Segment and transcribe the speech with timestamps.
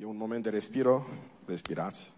[0.00, 1.06] E un moment de respiro,
[1.46, 2.12] respirați.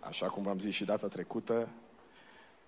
[0.00, 1.68] Așa cum v-am zis și data trecută,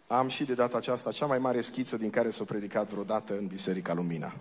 [0.07, 3.47] am și de data aceasta cea mai mare schiță din care s-a predicat vreodată în
[3.47, 4.35] Biserica Lumina.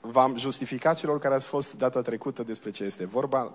[0.00, 3.54] V-am justificat celor care ați fost data trecută despre ce este vorba.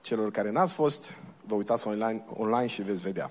[0.00, 1.12] Celor care n-ați fost,
[1.46, 3.30] vă uitați online, online și veți vedea.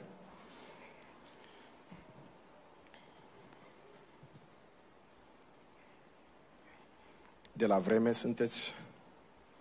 [7.61, 8.73] De la vreme sunteți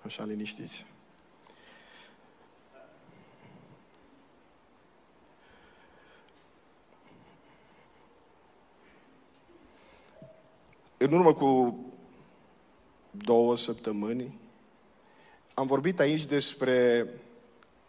[0.04, 0.86] așa liniștiți.
[10.96, 11.78] În urmă cu
[13.10, 14.38] două săptămâni
[15.54, 17.06] am vorbit aici despre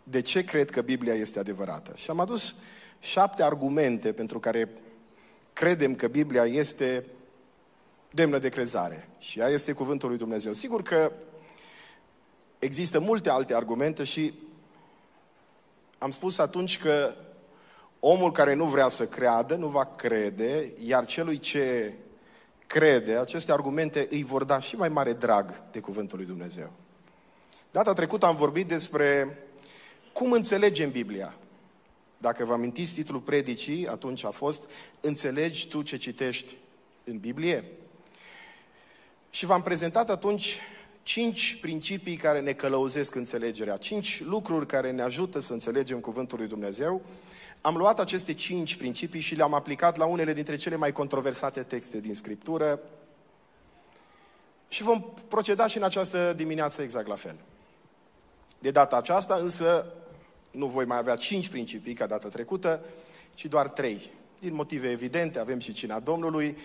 [0.03, 1.95] de ce cred că Biblia este adevărată.
[1.95, 2.55] Și am adus
[3.00, 4.70] șapte argumente pentru care
[5.53, 7.05] credem că Biblia este
[8.12, 9.10] demnă de crezare.
[9.20, 10.54] Și ea este cuvântul lui Dumnezeu.
[10.54, 11.12] Sigur că
[12.60, 14.34] există multe alte argumente și
[15.98, 17.16] am spus atunci că
[18.00, 21.94] omul care nu vrea să creadă, nu va crede, iar celui ce
[22.68, 26.72] crede, aceste argumente îi vor da și mai mare drag de cuvântul lui Dumnezeu.
[27.72, 29.38] Data trecută am vorbit despre
[30.14, 31.34] cum înțelegem Biblia.
[32.18, 34.70] Dacă vă amintiți titlul predicii, atunci a fost
[35.02, 36.56] Înțelegi tu ce citești
[37.03, 37.66] în Biblie?
[39.32, 40.60] Și v-am prezentat atunci
[41.04, 46.48] cinci principii care ne călăuzesc înțelegerea, cinci lucruri care ne ajută să înțelegem Cuvântul lui
[46.48, 47.02] Dumnezeu.
[47.62, 52.00] Am luat aceste cinci principii și le-am aplicat la unele dintre cele mai controversate texte
[52.00, 52.80] din Scriptură
[54.68, 57.36] și vom proceda și în această dimineață exact la fel.
[58.59, 59.94] De data aceasta însă
[60.52, 62.84] nu voi mai avea cinci principii ca data trecută,
[63.34, 64.09] ci doar trei.
[64.40, 66.58] Din motive evidente, avem și cina Domnului,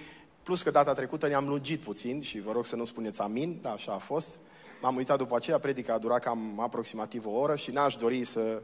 [0.47, 3.71] plus că data trecută ne-am lungit puțin și vă rog să nu spuneți amin, da,
[3.73, 4.39] așa a fost.
[4.81, 8.63] M-am uitat după aceea, predica a durat cam aproximativ o oră și n-aș dori să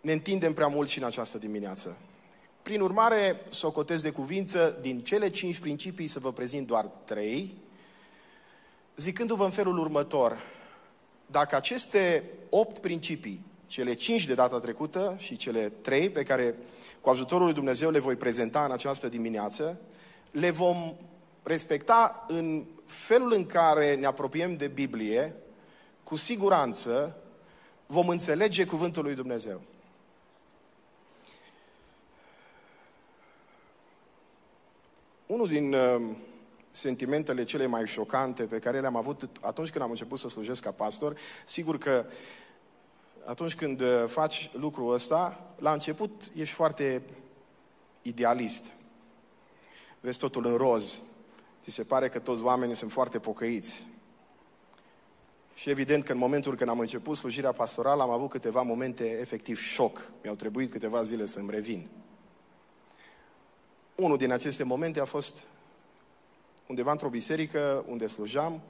[0.00, 1.96] ne întindem prea mult și în această dimineață.
[2.62, 7.56] Prin urmare, socotez de cuvință, din cele cinci principii să vă prezint doar trei,
[8.96, 10.38] zicându-vă în felul următor,
[11.26, 16.54] dacă aceste opt principii, cele cinci de data trecută și cele trei pe care
[17.00, 19.80] cu ajutorul lui Dumnezeu le voi prezenta în această dimineață,
[20.30, 20.96] le vom
[21.42, 25.34] respecta în felul în care ne apropiem de Biblie,
[26.02, 27.16] cu siguranță
[27.86, 29.60] vom înțelege cuvântul lui Dumnezeu.
[35.26, 36.16] Unul din uh,
[36.70, 40.72] sentimentele cele mai șocante pe care le-am avut atunci când am început să slujesc ca
[40.72, 42.06] pastor, sigur că
[43.24, 47.02] atunci când uh, faci lucrul ăsta, la început ești foarte
[48.02, 48.72] idealist.
[50.00, 51.00] Vezi totul în roz.
[51.62, 53.86] Ți se pare că toți oamenii sunt foarte pocăiți.
[55.54, 59.58] Și evident că în momentul când am început slujirea pastorală am avut câteva momente efectiv
[59.58, 60.10] șoc.
[60.22, 61.88] Mi-au trebuit câteva zile să-mi revin.
[63.94, 65.46] Unul din aceste momente a fost
[66.66, 68.60] undeva într-o biserică unde slujam.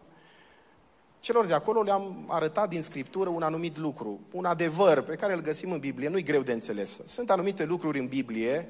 [1.20, 5.41] Celor de acolo le-am arătat din Scriptură un anumit lucru, un adevăr pe care îl
[5.41, 7.00] găsim în Biblie, nu-i greu de înțeles.
[7.06, 8.68] Sunt anumite lucruri în Biblie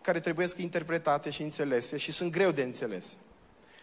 [0.00, 3.16] care trebuie să interpretate și înțelese și sunt greu de înțeles.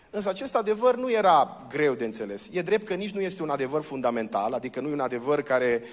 [0.09, 2.49] Însă acest adevăr nu era greu de înțeles.
[2.51, 5.83] E drept că nici nu este un adevăr fundamental, adică nu e un adevăr care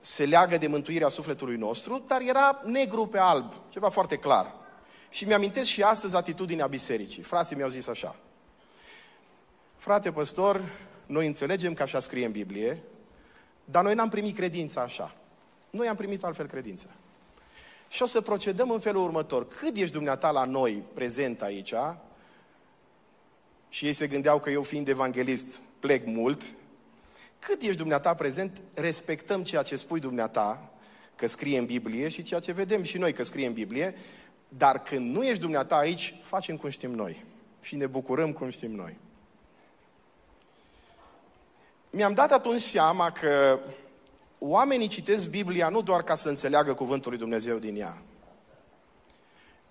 [0.00, 4.54] se leagă de mântuirea sufletului nostru, dar era negru pe alb, ceva foarte clar.
[5.10, 7.22] Și mi-amintesc și astăzi atitudinea bisericii.
[7.22, 8.16] Frații mi-au zis așa.
[9.76, 10.72] Frate păstor,
[11.06, 12.82] noi înțelegem că așa scrie în Biblie,
[13.64, 15.14] dar noi n-am primit credința așa.
[15.70, 16.88] Noi am primit altfel credință.
[17.88, 19.46] Și o să procedăm în felul următor.
[19.46, 21.74] Cât ești dumneata la noi prezent aici,
[23.68, 26.42] și ei se gândeau că eu fiind evanghelist plec mult,
[27.38, 30.70] cât ești dumneata prezent, respectăm ceea ce spui dumneata,
[31.14, 33.94] că scrie în Biblie și ceea ce vedem și noi că scrie în Biblie,
[34.48, 37.24] dar când nu ești dumneata aici, facem cum știm noi.
[37.60, 38.96] Și ne bucurăm cum știm noi.
[41.90, 43.58] Mi-am dat atunci seama că
[44.38, 48.02] oamenii citesc Biblia nu doar ca să înțeleagă cuvântul lui Dumnezeu din ea.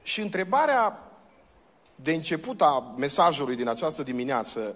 [0.03, 1.11] Și întrebarea
[1.95, 4.75] de început a mesajului din această dimineață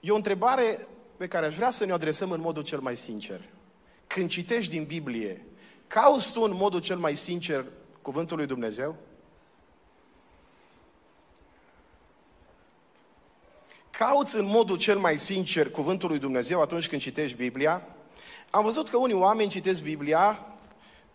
[0.00, 3.40] e o întrebare pe care aș vrea să ne adresăm în modul cel mai sincer.
[4.06, 5.44] Când citești din Biblie,
[5.86, 7.64] cauți tu în modul cel mai sincer
[8.02, 8.96] cuvântul lui Dumnezeu?
[13.90, 17.82] Cauți în modul cel mai sincer cuvântul lui Dumnezeu atunci când citești Biblia?
[18.50, 20.46] Am văzut că unii oameni citesc Biblia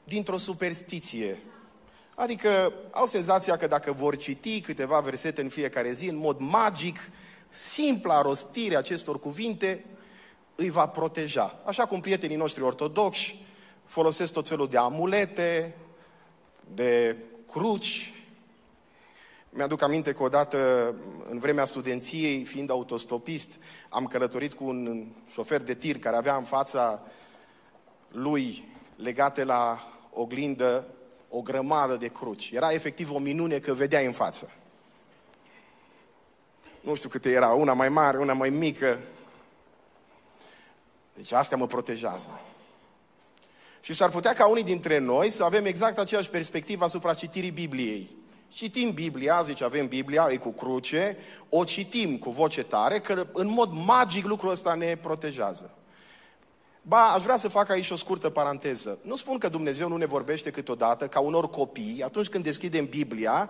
[0.04, 1.38] dintr-o superstiție.
[2.16, 6.98] Adică au senzația că dacă vor citi câteva versete în fiecare zi, în mod magic,
[7.50, 9.86] simpla rostire acestor cuvinte
[10.56, 11.60] îi va proteja.
[11.66, 13.46] Așa cum prietenii noștri ortodoxi
[13.86, 15.76] folosesc tot felul de amulete,
[16.74, 17.18] de
[17.52, 18.14] cruci.
[19.50, 20.96] Mi-aduc aminte că odată,
[21.30, 23.60] în vremea studenției, fiind autostopist,
[23.90, 27.02] am călătorit cu un șofer de tir care avea în fața
[28.16, 30.88] lui legate la oglindă
[31.30, 32.52] o grămadă de cruci.
[32.52, 34.52] Era efectiv o minune că vedeai în față.
[36.82, 39.00] Nu știu câte era, una mai mare, una mai mică.
[41.14, 42.30] Deci astea mă protejează.
[43.82, 48.16] Și s-ar putea ca unii dintre noi să avem exact aceeași perspectivă asupra citirii Bibliei.
[48.48, 51.18] Citim Biblia, zice avem Biblia, e cu cruce,
[51.50, 55.74] o citim cu voce tare, că în mod magic lucrul ăsta ne protejează.
[56.88, 58.98] Ba, aș vrea să fac aici o scurtă paranteză.
[59.02, 63.50] Nu spun că Dumnezeu nu ne vorbește câteodată, ca unor copii, atunci când deschidem Biblia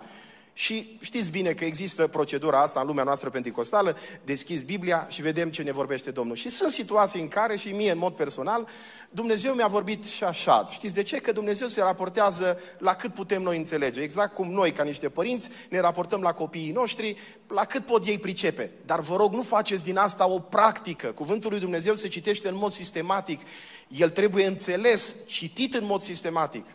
[0.58, 5.50] și știți bine că există procedura asta în lumea noastră pentecostală, deschizi Biblia și vedem
[5.50, 6.36] ce ne vorbește Domnul.
[6.36, 8.68] Și sunt situații în care, și mie în mod personal,
[9.10, 10.66] Dumnezeu mi-a vorbit și așa.
[10.70, 11.16] Știți de ce?
[11.16, 14.00] Că Dumnezeu se raportează la cât putem noi înțelege.
[14.00, 17.16] Exact cum noi, ca niște părinți, ne raportăm la copiii noștri,
[17.48, 18.70] la cât pot ei pricepe.
[18.86, 21.06] Dar vă rog, nu faceți din asta o practică.
[21.06, 23.40] Cuvântul lui Dumnezeu se citește în mod sistematic.
[23.88, 26.66] El trebuie înțeles, citit în mod sistematic.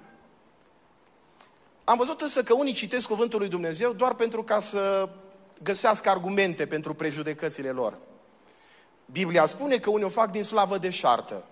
[1.92, 5.10] Am văzut însă că unii citesc cuvântul lui Dumnezeu doar pentru ca să
[5.64, 7.98] găsească argumente pentru prejudecățile lor.
[9.06, 11.46] Biblia spune că unii o fac din slavă de șartă.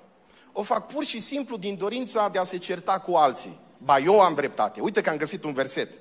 [0.52, 3.60] O fac pur și simplu din dorința de a se certa cu alții.
[3.78, 4.82] Ba, eu am dreptate.
[4.82, 6.00] Uite că am găsit un verset.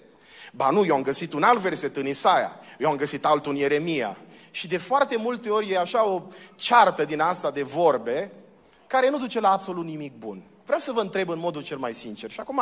[0.52, 2.56] Ba nu, eu am găsit un alt verset în Isaia.
[2.78, 4.16] Eu am găsit altul în Ieremia.
[4.50, 6.22] Și de foarte multe ori e așa o
[6.54, 8.32] ceartă din asta de vorbe
[8.86, 10.42] care nu duce la absolut nimic bun.
[10.64, 12.30] Vreau să vă întreb în modul cel mai sincer.
[12.30, 12.60] Și acum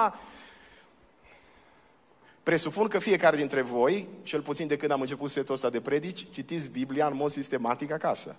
[2.47, 6.31] Presupun că fiecare dintre voi, cel puțin de când am început setul ăsta de predici,
[6.31, 8.37] citiți Biblia în mod sistematic acasă.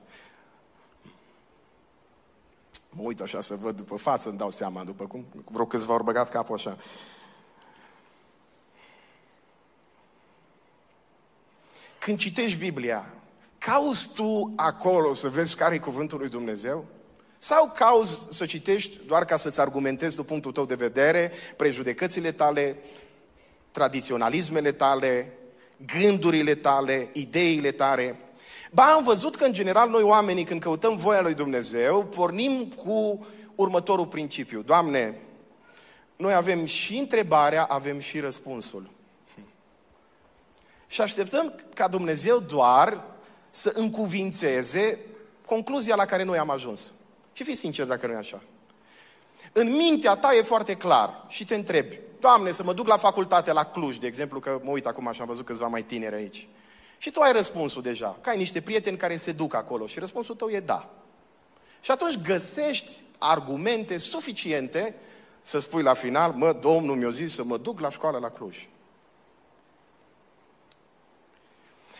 [2.89, 6.03] Mă uit așa să văd după față, îmi dau seama, după cum vreo câțiva ori
[6.03, 6.77] băgat capul așa.
[11.99, 13.13] Când citești Biblia,
[13.57, 16.85] cauți tu acolo să vezi care e cuvântul lui Dumnezeu?
[17.37, 22.77] Sau cauți să citești doar ca să-ți argumentezi din punctul tău de vedere, prejudecățile tale,
[23.77, 25.37] tradiționalismele tale,
[25.99, 28.19] gândurile tale, ideile tale.
[28.71, 33.27] Ba, am văzut că, în general, noi oamenii, când căutăm voia lui Dumnezeu, pornim cu
[33.55, 34.61] următorul principiu.
[34.61, 35.17] Doamne,
[36.15, 38.89] noi avem și întrebarea, avem și răspunsul.
[40.87, 43.03] Și așteptăm ca Dumnezeu doar
[43.49, 44.99] să încuvințeze
[45.45, 46.93] concluzia la care noi am ajuns.
[47.33, 48.41] Și fii sincer dacă nu e așa.
[49.59, 53.51] În mintea ta e foarte clar și te întrebi, Doamne, să mă duc la facultate,
[53.51, 56.47] la Cluj, de exemplu, că mă uit acum și am văzut câțiva mai tineri aici.
[56.97, 60.35] Și tu ai răspunsul deja, că ai niște prieteni care se duc acolo și răspunsul
[60.35, 60.89] tău e da.
[61.81, 64.95] Și atunci găsești argumente suficiente
[65.41, 68.67] să spui la final, mă, Domnul mi-a zis să mă duc la școală la Cluj.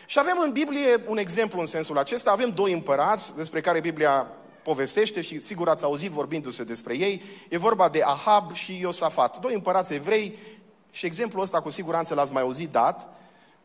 [0.05, 2.31] Și avem în Biblie un exemplu în sensul acesta.
[2.31, 4.27] Avem doi împărați despre care Biblia
[4.67, 9.53] povestește și sigur ați auzit vorbindu-se despre ei, e vorba de Ahab și Iosafat, doi
[9.53, 10.37] împărați evrei
[10.91, 13.07] și exemplul ăsta cu siguranță l-ați mai auzit dat,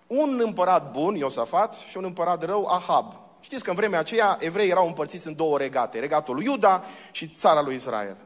[0.07, 3.15] un împărat bun, Iosafat, și un împărat rău, Ahab.
[3.41, 7.29] Știți că în vremea aceea evrei erau împărțiți în două regate, regatul lui Iuda și
[7.29, 8.17] țara lui Israel.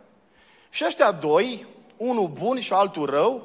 [0.70, 1.66] Și ăștia doi,
[1.96, 3.42] unul bun și altul rău,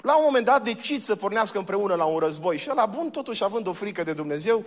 [0.00, 2.58] la un moment dat decid să pornească împreună la un război.
[2.58, 4.64] Și la bun, totuși având o frică de Dumnezeu,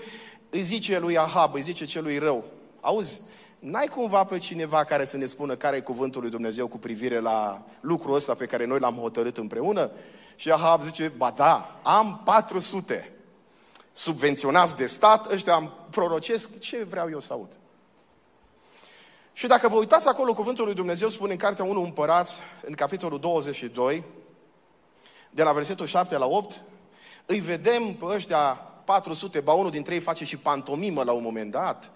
[0.49, 2.43] îi zice lui Ahab, îi zice celui rău,
[2.81, 3.21] auzi,
[3.59, 7.19] N-ai cumva pe cineva care să ne spună care e cuvântul lui Dumnezeu cu privire
[7.19, 9.91] la lucrul ăsta pe care noi l-am hotărât împreună?
[10.35, 13.11] Și Ahab zice, ba da, am 400
[13.93, 17.57] subvenționați de stat, ăștia am prorocesc ce vreau eu să aud.
[19.33, 23.19] Și dacă vă uitați acolo, cuvântul lui Dumnezeu spune în Cartea 1 Împărați, în capitolul
[23.19, 24.03] 22,
[25.29, 26.63] de la versetul 7 la 8,
[27.25, 28.45] îi vedem pe ăștia
[28.85, 31.91] 400, ba unul dintre ei face și pantomimă la un moment dat,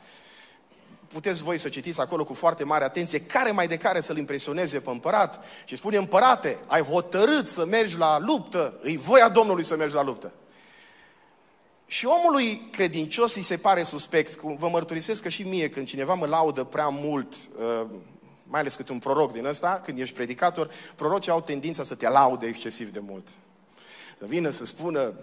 [1.12, 4.80] puteți voi să citiți acolo cu foarte mare atenție, care mai de care să-l impresioneze
[4.80, 9.76] pe împărat și spune, împărate, ai hotărât să mergi la luptă, îi voia Domnului să
[9.76, 10.32] mergi la luptă.
[11.88, 16.26] Și omului credincios îi se pare suspect, vă mărturisesc că și mie când cineva mă
[16.26, 17.86] laudă prea mult, uh,
[18.44, 22.10] mai ales cât un proroc din ăsta, când ești predicator, prorocii au tendința să te
[22.10, 23.28] laude excesiv de mult.
[24.20, 25.14] Să vină să spună,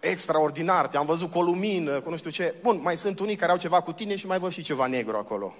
[0.00, 2.54] extraordinar, te-am văzut cu o lumină, cu nu știu ce.
[2.62, 5.16] Bun, mai sunt unii care au ceva cu tine și mai văd și ceva negru
[5.16, 5.54] acolo.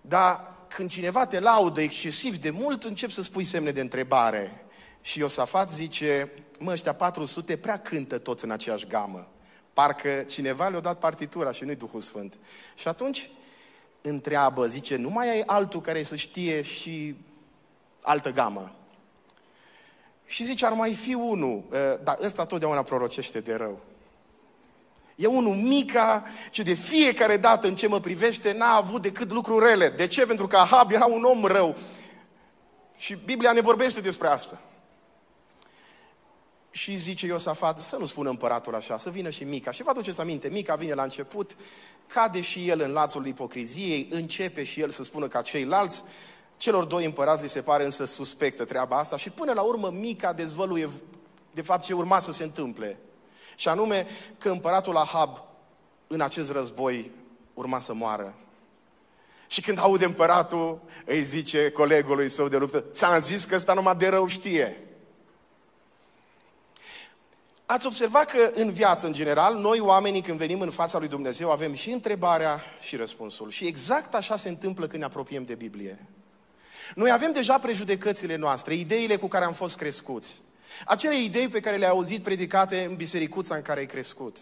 [0.00, 4.64] Dar când cineva te laudă excesiv de mult, încep să spui semne de întrebare.
[5.00, 9.28] Și Iosafat zice, mă, ăștia 400 prea cântă toți în aceeași gamă.
[9.72, 12.38] Parcă cineva le-a dat partitura și nu-i Duhul Sfânt.
[12.74, 13.30] Și atunci
[14.00, 17.16] întreabă, zice, nu mai ai altul care să știe și
[18.02, 18.74] altă gamă.
[20.30, 21.64] Și zice, ar mai fi unul,
[22.02, 23.80] dar ăsta totdeauna prorocește de rău.
[25.16, 29.66] E unul mica și de fiecare dată în ce mă privește n-a avut decât lucruri
[29.66, 29.88] rele.
[29.88, 30.26] De ce?
[30.26, 31.76] Pentru că Ahab era un om rău.
[32.96, 34.60] Și Biblia ne vorbește despre asta.
[36.70, 39.70] Și zice Iosafat, să nu spună împăratul așa, să vină și Mica.
[39.70, 41.56] Și vă aduceți aminte, Mica vine la început,
[42.06, 46.04] cade și el în lațul ipocriziei, începe și el să spună ca ceilalți,
[46.60, 50.32] celor doi împărați li se pare însă suspectă treaba asta și până la urmă Mica
[50.32, 50.90] dezvăluie
[51.50, 52.98] de fapt ce urma să se întâmple.
[53.54, 54.06] Și anume
[54.38, 55.42] că împăratul Ahab
[56.06, 57.10] în acest război
[57.54, 58.34] urma să moară.
[59.46, 63.96] Și când aude împăratul, îi zice colegului său de luptă, ți-am zis că ăsta numai
[63.96, 64.80] de rău știe.
[67.66, 71.50] Ați observat că în viață, în general, noi oamenii când venim în fața lui Dumnezeu
[71.50, 73.50] avem și întrebarea și răspunsul.
[73.50, 76.08] Și exact așa se întâmplă când ne apropiem de Biblie.
[76.94, 80.42] Noi avem deja prejudecățile noastre, ideile cu care am fost crescuți.
[80.86, 84.36] Acele idei pe care le-ai auzit predicate în bisericuța în care ai crescut.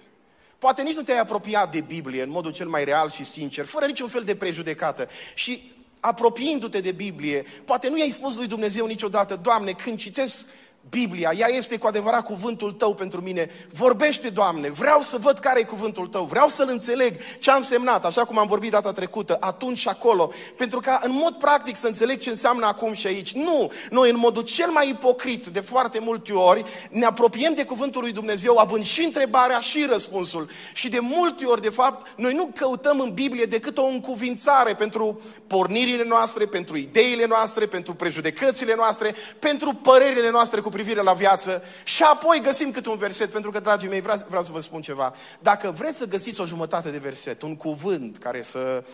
[0.59, 3.87] Poate nici nu te-ai apropiat de Biblie în modul cel mai real și sincer, fără
[3.87, 5.09] niciun fel de prejudecată.
[5.35, 10.47] Și apropiindu-te de Biblie, poate nu i-ai spus lui Dumnezeu niciodată, Doamne, când citesc
[10.91, 13.51] Biblia, ea este cu adevărat cuvântul tău pentru mine.
[13.73, 18.05] Vorbește, Doamne, vreau să văd care e cuvântul tău, vreau să-l înțeleg ce a însemnat,
[18.05, 21.87] așa cum am vorbit data trecută, atunci și acolo, pentru ca în mod practic să
[21.87, 23.33] înțeleg ce înseamnă acum și aici.
[23.33, 28.03] Nu, noi în modul cel mai ipocrit de foarte multe ori ne apropiem de cuvântul
[28.03, 30.49] lui Dumnezeu având și întrebarea și răspunsul.
[30.73, 35.21] Și de multe ori, de fapt, noi nu căutăm în Biblie decât o încuvințare pentru
[35.47, 41.63] pornirile noastre, pentru ideile noastre, pentru prejudecățile noastre, pentru părerile noastre cu privire la viață
[41.85, 44.81] și apoi găsim câte un verset, pentru că, dragii mei, vreau, vreau să vă spun
[44.81, 45.15] ceva.
[45.41, 48.85] Dacă vreți să găsiți o jumătate de verset, un cuvânt care să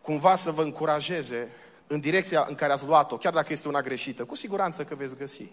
[0.00, 1.50] cumva să vă încurajeze
[1.86, 5.16] în direcția în care ați luat-o, chiar dacă este una greșită, cu siguranță că veți
[5.16, 5.52] găsi.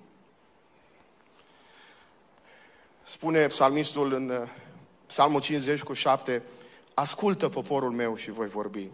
[3.03, 4.49] Spune psalmistul în uh,
[5.05, 6.43] Psalmul 50 cu 7,
[6.93, 8.91] ascultă poporul meu și voi vorbi.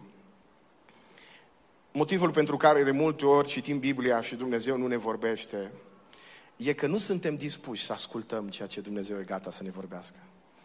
[1.92, 5.70] Motivul pentru care de multe ori citim Biblia și Dumnezeu nu ne vorbește
[6.64, 10.16] e că nu suntem dispuși să ascultăm ceea ce Dumnezeu e gata să ne vorbească.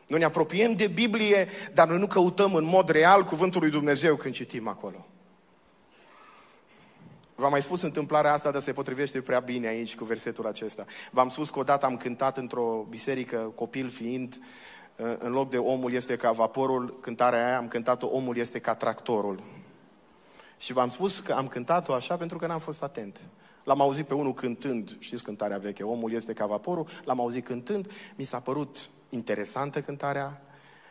[0.08, 4.16] Noi ne apropiem de Biblie, dar noi nu căutăm în mod real cuvântul lui Dumnezeu
[4.16, 5.06] când citim acolo.
[7.36, 10.86] V-am mai spus întâmplarea asta, dar se potrivește prea bine aici cu versetul acesta.
[11.12, 14.40] V-am spus că odată am cântat într-o biserică, copil fiind,
[15.18, 19.44] în loc de omul este ca vaporul, cântarea aia am cântat-o, omul este ca tractorul.
[20.58, 23.20] Și v-am spus că am cântat-o așa pentru că n-am fost atent.
[23.66, 27.92] L-am auzit pe unul cântând, știți cântarea veche, omul este ca vaporul, l-am auzit cântând,
[28.16, 30.42] mi s-a părut interesantă cântarea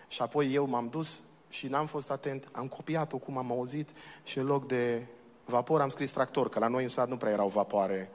[0.08, 3.90] și apoi eu m-am dus și n-am fost atent, am copiat-o cum am auzit
[4.22, 5.06] și în loc de
[5.44, 8.10] vapor am scris tractor, că la noi în sat nu prea erau vapoare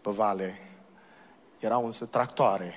[0.00, 0.58] pe vale,
[1.58, 2.74] erau însă tractoare.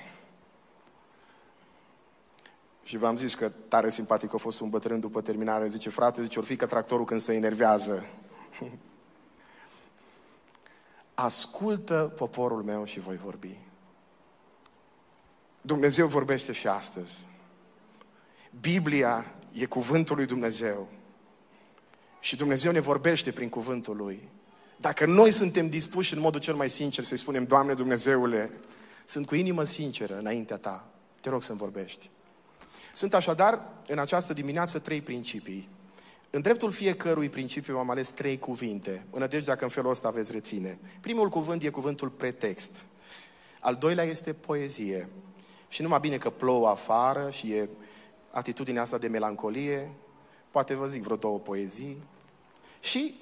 [2.83, 6.39] Și v-am zis că tare simpatic a fost un bătrân după terminare, zice, frate, zice,
[6.39, 8.05] or fi că tractorul când se enervează.
[11.21, 13.59] ascultă poporul meu și voi vorbi.
[15.61, 17.27] Dumnezeu vorbește și astăzi.
[18.59, 20.87] Biblia e cuvântul lui Dumnezeu.
[22.19, 24.29] Și Dumnezeu ne vorbește prin cuvântul lui.
[24.77, 28.51] Dacă noi suntem dispuși în modul cel mai sincer să-i spunem, Doamne Dumnezeule,
[29.05, 30.87] sunt cu inimă sinceră înaintea Ta,
[31.21, 32.09] te rog să-mi vorbești.
[32.93, 35.69] Sunt așadar în această dimineață trei principii
[36.33, 39.05] în dreptul fiecărui principiu am ales trei cuvinte.
[39.09, 40.79] În nădejdea că în felul ăsta veți reține.
[41.01, 42.83] Primul cuvânt e cuvântul pretext.
[43.59, 45.09] Al doilea este poezie.
[45.67, 47.69] Și numai bine că plouă afară și e
[48.31, 49.91] atitudinea asta de melancolie,
[50.51, 51.97] poate vă zic vreo două poezii.
[52.79, 53.19] Și,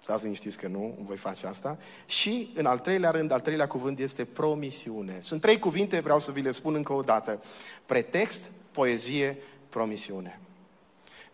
[0.00, 1.78] să liniștiți că nu, voi face asta.
[2.06, 5.18] Și, în al treilea rând, al treilea cuvânt este promisiune.
[5.20, 7.42] Sunt trei cuvinte, vreau să vi le spun încă o dată.
[7.86, 10.38] Pretext, poezie, promisiune.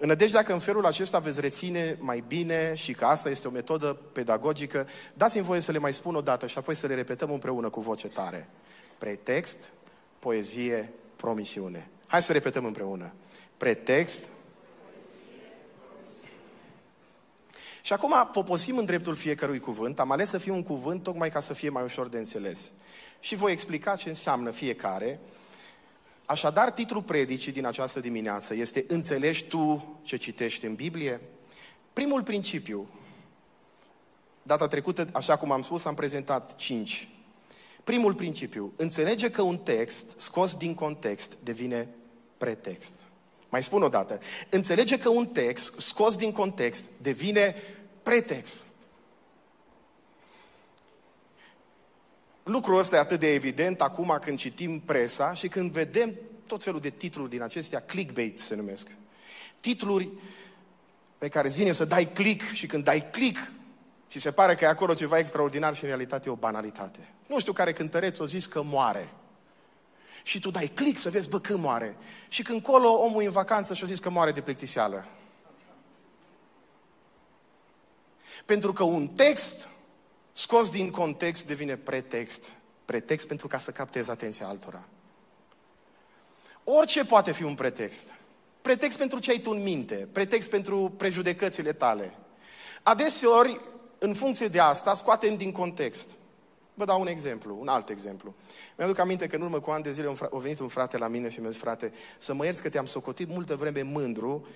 [0.03, 3.51] În nădejdea că în felul acesta veți reține mai bine și că asta este o
[3.51, 7.31] metodă pedagogică, dați-mi voie să le mai spun o dată și apoi să le repetăm
[7.31, 8.49] împreună cu voce tare.
[8.99, 9.71] Pretext,
[10.19, 11.91] poezie, promisiune.
[12.07, 13.13] Hai să repetăm împreună.
[13.57, 14.29] Pretext.
[17.83, 20.01] Și acum poposim în dreptul fiecărui cuvânt.
[20.01, 22.71] Am ales să fie un cuvânt tocmai ca să fie mai ușor de înțeles.
[23.21, 25.21] Și voi explica ce înseamnă fiecare
[26.31, 31.21] Așadar, titlul predicii din această dimineață este Înțelegi tu ce citești în Biblie?
[31.93, 32.89] Primul principiu,
[34.43, 37.09] data trecută, așa cum am spus, am prezentat cinci.
[37.85, 41.89] Primul principiu, înțelege că un text scos din context devine
[42.37, 42.93] pretext.
[43.49, 44.21] Mai spun o dată,
[44.51, 47.55] înțelege că un text scos din context devine
[48.03, 48.67] pretext.
[52.43, 56.15] Lucrul ăsta e atât de evident acum când citim presa și când vedem
[56.47, 58.89] tot felul de titluri din acestea, clickbait se numesc.
[59.61, 60.09] Titluri
[61.19, 63.53] pe care îți vine să dai click și când dai click,
[64.09, 67.09] ți se pare că e acolo ceva extraordinar și în realitate e o banalitate.
[67.27, 69.13] Nu știu care cântăreț o zis că moare.
[70.23, 71.97] Și tu dai click să vezi, bă, când moare.
[72.29, 75.07] Și când colo omul e în vacanță și o zis că moare de plictiseală.
[78.45, 79.69] Pentru că un text
[80.33, 82.57] scos din context devine pretext.
[82.85, 84.85] Pretext pentru ca să captezi atenția altora.
[86.65, 88.15] Orice poate fi un pretext.
[88.63, 92.15] Pretext pentru ce ai tu în minte, pretext pentru prejudecățile tale.
[92.83, 93.61] Adeseori,
[93.99, 96.11] în funcție de asta, scoatem din context.
[96.75, 98.35] Vă dau un exemplu, un alt exemplu.
[98.77, 101.31] Mi-aduc aminte că în urmă cu ani de zile a venit un frate la mine
[101.31, 104.47] și mi-a zis, frate, să mă ierți că te-am socotit multă vreme mândru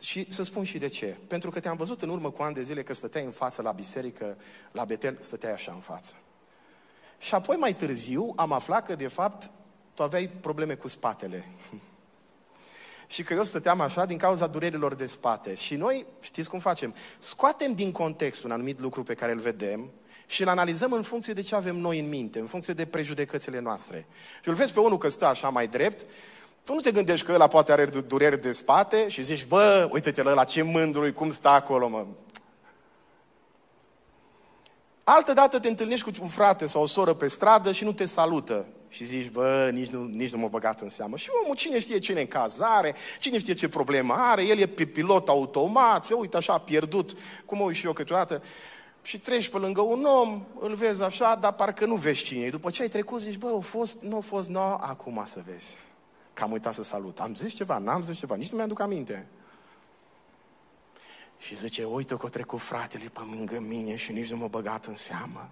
[0.00, 1.16] și să spun și de ce.
[1.26, 3.72] Pentru că te-am văzut în urmă cu ani de zile că stăteai în față la
[3.72, 4.36] biserică,
[4.72, 6.14] la Betel, stăteai așa în față.
[7.18, 9.50] Și apoi mai târziu am aflat că de fapt
[9.94, 11.44] tu aveai probleme cu spatele.
[13.06, 15.54] și că eu stăteam așa din cauza durerilor de spate.
[15.54, 16.94] Și noi, știți cum facem?
[17.18, 19.90] Scoatem din context un anumit lucru pe care îl vedem
[20.26, 23.60] și îl analizăm în funcție de ce avem noi în minte, în funcție de prejudecățile
[23.60, 24.06] noastre.
[24.42, 26.06] Și îl vezi pe unul că stă așa mai drept,
[26.66, 30.22] tu nu te gândești că ăla poate are dureri de spate și zici, bă, uite-te
[30.22, 32.06] la ce mândru cum stă acolo, mă.
[35.04, 38.06] Altă dată te întâlnești cu un frate sau o soră pe stradă și nu te
[38.06, 38.66] salută.
[38.88, 41.16] Și zici, bă, nici nu, nici nu mă băgat în seamă.
[41.16, 44.84] Și omul, cine știe ce în cazare, cine știe ce problemă are, el e pe
[44.84, 47.12] pilot automat, se uită așa pierdut,
[47.44, 48.42] cum o și eu câteodată.
[49.02, 52.50] Și treci pe lângă un om, îl vezi așa, dar parcă nu vezi cine e.
[52.50, 55.76] După ce ai trecut, zici, bă, a fost, nu a fost, nu, acum să vezi.
[56.36, 57.20] Că am uitat să salut.
[57.20, 59.26] Am zis ceva, n-am zis ceva, nici nu mi-aduc aminte.
[61.38, 64.86] Și zice, uite că a trecut fratele pe lângă mine și nici nu mă băgat
[64.86, 65.48] în seamă.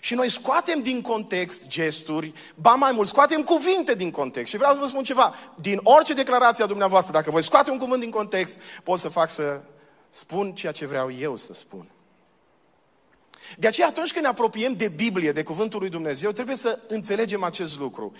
[0.00, 4.50] Și noi scoatem din context gesturi, ba mai mult, scoatem cuvinte din context.
[4.50, 7.78] Și vreau să vă spun ceva, din orice declarație a dumneavoastră, dacă voi scoate un
[7.78, 9.62] cuvânt din context, pot să fac să
[10.08, 11.90] spun ceea ce vreau eu să spun.
[13.58, 17.42] De aceea, atunci când ne apropiem de Biblie, de Cuvântul lui Dumnezeu, trebuie să înțelegem
[17.42, 18.12] acest lucru.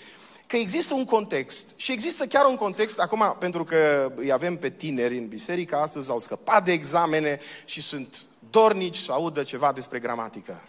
[0.47, 4.69] Că există un context și există chiar un context, acum, pentru că îi avem pe
[4.69, 9.99] tineri în biserică, astăzi au scăpat de examene și sunt dornici să audă ceva despre
[9.99, 10.61] gramatică.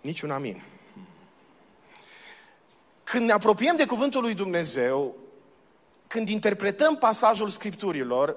[0.00, 0.62] Niciun amin.
[3.04, 5.14] Când ne apropiem de Cuvântul lui Dumnezeu,
[6.06, 8.36] când interpretăm pasajul Scripturilor,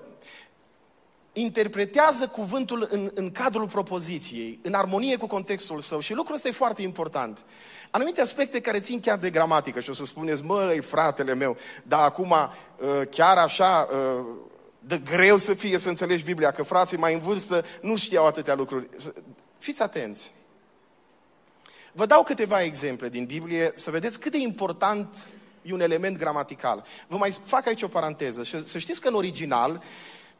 [1.33, 6.51] interpretează cuvântul în, în cadrul propoziției, în armonie cu contextul său și lucrul ăsta e
[6.51, 7.45] foarte important.
[7.91, 12.03] Anumite aspecte care țin chiar de gramatică și o să spuneți, măi, fratele meu, dar
[12.03, 14.25] acum uh, chiar așa uh,
[14.79, 18.55] de greu să fie să înțelegi Biblia, că frații mai în vârstă nu știau atâtea
[18.55, 18.89] lucruri.
[19.57, 20.33] Fiți atenți.
[21.93, 25.29] Vă dau câteva exemple din Biblie să vedeți cât de important
[25.61, 26.85] e un element gramatical.
[27.07, 28.43] Vă mai fac aici o paranteză.
[28.43, 29.83] Și să știți că în original,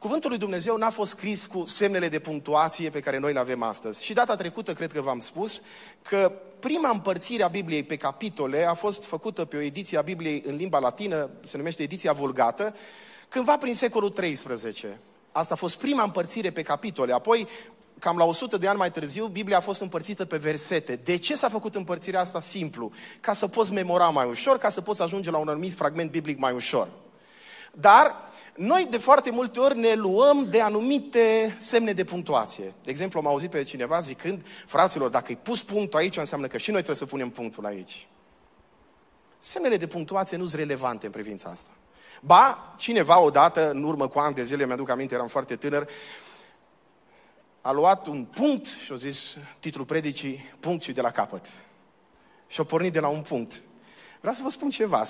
[0.02, 3.62] Cuvântul lui Dumnezeu n-a fost scris cu semnele de punctuație pe care noi le avem
[3.62, 4.04] astăzi.
[4.04, 5.60] Și data trecută, cred că v-am spus,
[6.02, 10.42] că prima împărțire a Bibliei pe capitole a fost făcută pe o ediție a Bibliei
[10.46, 12.74] în limba latină, se numește ediția vulgată,
[13.28, 14.98] cândva prin secolul XIII.
[15.32, 17.12] Asta a fost prima împărțire pe capitole.
[17.12, 17.48] Apoi,
[17.98, 20.96] cam la 100 de ani mai târziu, Biblia a fost împărțită pe versete.
[20.96, 22.92] De ce s-a făcut împărțirea asta simplu?
[23.20, 26.38] Ca să poți memora mai ușor, ca să poți ajunge la un anumit fragment biblic
[26.38, 26.88] mai ușor.
[27.72, 32.74] Dar noi de foarte multe ori ne luăm de anumite semne de punctuație.
[32.84, 36.58] De exemplu, am auzit pe cineva zicând, fraților, dacă îi pus punctul aici, înseamnă că
[36.58, 38.08] și noi trebuie să punem punctul aici.
[39.38, 41.70] Semnele de punctuație nu sunt relevante în privința asta.
[42.20, 45.88] Ba, cineva odată, în urmă cu ani de zile, mi-aduc aminte, eram foarte tânăr,
[47.60, 51.46] a luat un punct și a zis titlul predicii, punct și de la capăt.
[52.46, 53.60] Și a pornit de la un punct.
[54.20, 55.04] Vreau să vă spun ceva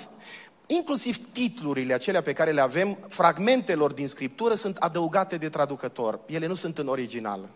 [0.75, 6.19] inclusiv titlurile acelea pe care le avem, fragmentelor din Scriptură sunt adăugate de traducător.
[6.25, 7.49] Ele nu sunt în original.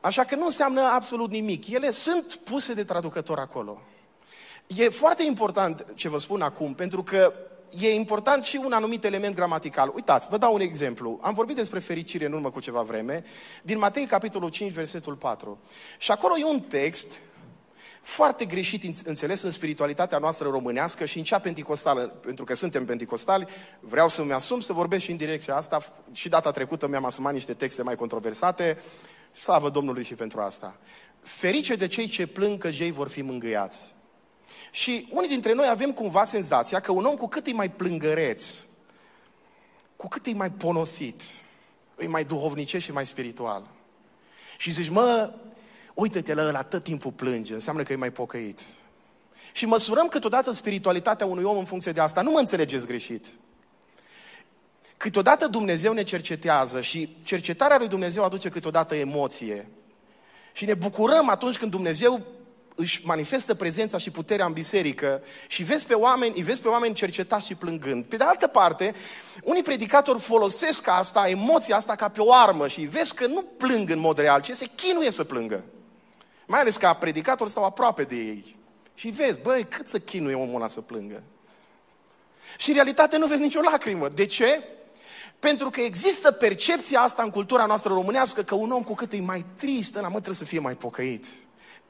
[0.00, 1.68] Așa că nu înseamnă absolut nimic.
[1.68, 3.80] Ele sunt puse de traducător acolo.
[4.66, 7.32] E foarte important ce vă spun acum, pentru că
[7.78, 9.92] e important și un anumit element gramatical.
[9.94, 11.18] Uitați, vă dau un exemplu.
[11.22, 13.24] Am vorbit despre fericire în urmă cu ceva vreme,
[13.62, 15.58] din Matei, capitolul 5, versetul 4.
[15.98, 17.20] Și acolo e un text
[18.02, 23.46] foarte greșit înțeles în spiritualitatea noastră românească și în cea penticostală, pentru că suntem penticostali,
[23.80, 25.92] vreau să-mi asum să vorbesc și în direcția asta.
[26.12, 28.78] Și data trecută mi-am asumat niște texte mai controversate
[29.40, 30.76] Slavă Domnului și pentru asta.
[31.22, 33.94] Ferice de cei ce plâng că ei vor fi mângâiați.
[34.70, 38.46] Și unii dintre noi avem cumva senzația că un om cu cât e mai plângăreț,
[39.96, 41.22] cu cât e mai ponosit,
[41.98, 43.70] e mai duhovnicesc și mai spiritual.
[44.56, 45.32] Și zici, mă,
[45.94, 48.60] uite-te la ăla, tot timpul plânge, înseamnă că e mai pocăit.
[49.52, 52.22] Și măsurăm câteodată spiritualitatea unui om în funcție de asta.
[52.22, 53.26] Nu mă înțelegeți greșit.
[54.96, 59.70] Câteodată Dumnezeu ne cercetează și cercetarea lui Dumnezeu aduce câteodată emoție.
[60.52, 62.26] Și ne bucurăm atunci când Dumnezeu
[62.74, 66.94] își manifestă prezența și puterea în biserică și vezi pe oameni, îi vezi pe oameni
[66.94, 68.04] cercetați și plângând.
[68.04, 68.94] Pe de altă parte,
[69.42, 73.90] unii predicatori folosesc asta, emoția asta ca pe o armă și vezi că nu plâng
[73.90, 75.64] în mod real, ci se chinuie să plângă.
[76.50, 78.56] Mai ales ca predicator stau aproape de ei.
[78.94, 81.22] Și vezi, băi, cât să chinuie omul ăla să plângă.
[82.58, 84.08] Și în realitate nu vezi nicio lacrimă.
[84.08, 84.62] De ce?
[85.38, 89.20] Pentru că există percepția asta în cultura noastră românească că un om cu cât e
[89.20, 91.26] mai trist, ăla mă trebuie să fie mai pocăit.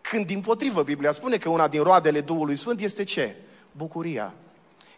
[0.01, 3.37] Când din potrivă Biblia spune că una din roadele Duhului Sfânt este ce?
[3.73, 4.35] Bucuria.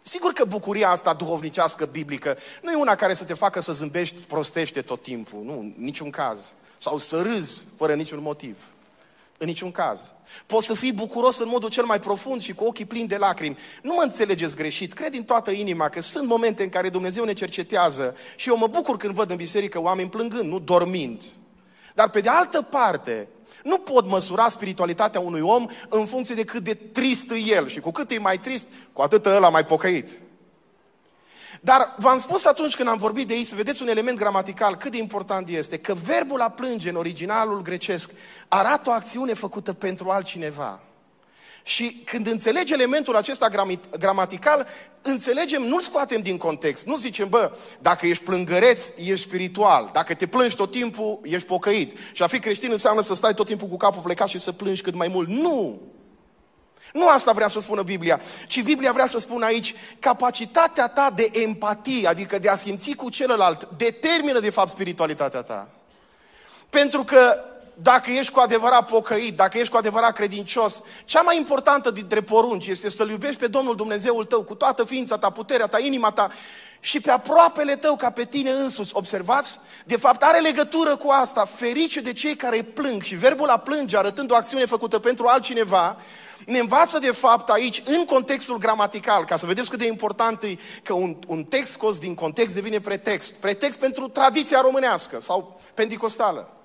[0.03, 4.25] Sigur că bucuria asta duhovnicească, biblică, nu e una care să te facă să zâmbești
[4.27, 6.55] prostește tot timpul, nu, în niciun caz.
[6.77, 8.59] Sau să râzi fără niciun motiv.
[9.43, 10.15] În niciun caz.
[10.47, 13.59] Poți să fii bucuros în modul cel mai profund și cu ochii plini de lacrimi.
[13.83, 17.33] Nu mă înțelegeți greșit, cred din toată inima că sunt momente în care Dumnezeu ne
[17.33, 21.23] cercetează și eu mă bucur când văd în biserică oameni plângând, nu dormind.
[21.95, 23.29] Dar pe de altă parte,
[23.65, 27.69] nu pot măsura spiritualitatea unui om în funcție de cât de trist e el.
[27.69, 30.11] Și cu cât e mai trist, cu atât ăla mai pocăit.
[31.65, 34.91] Dar v-am spus atunci când am vorbit de ei, să vedeți un element gramatical, cât
[34.91, 38.11] de important este, că verbul a plânge în originalul grecesc
[38.49, 40.83] arată o acțiune făcută pentru altcineva.
[41.65, 44.67] Și când înțelegi elementul acesta gramatical,
[45.03, 46.87] înțelegem, nu-l scoatem din context.
[46.87, 49.91] Nu zicem, bă, dacă ești plângăreț, ești spiritual.
[49.93, 51.99] Dacă te plângi tot timpul, ești pocăit.
[52.13, 54.83] Și a fi creștin înseamnă să stai tot timpul cu capul plecat și să plângi
[54.83, 55.29] cât mai mult.
[55.29, 55.83] Nu!
[56.93, 61.29] Nu asta vrea să spună Biblia, ci Biblia vrea să spună aici, capacitatea ta de
[61.33, 65.69] empatie, adică de a simți cu celălalt, determină de fapt spiritualitatea ta.
[66.71, 71.91] Pentru că dacă ești cu adevărat pocăit, dacă ești cu adevărat credincios, cea mai importantă
[71.91, 75.79] dintre porunci este să-L iubești pe Domnul Dumnezeul tău cu toată ființa ta, puterea ta,
[75.79, 76.31] inima ta
[76.85, 78.91] și pe aproapele tău ca pe tine însuți.
[78.95, 79.59] Observați?
[79.85, 81.45] De fapt are legătură cu asta.
[81.45, 85.97] Ferice de cei care plâng și verbul a plânge arătând o acțiune făcută pentru altcineva,
[86.47, 90.57] ne învață de fapt aici, în contextul gramatical, ca să vedeți cât de important e
[90.83, 93.33] că un, un text scos din context devine pretext.
[93.33, 96.62] Pretext pentru tradiția românească sau pendicostală.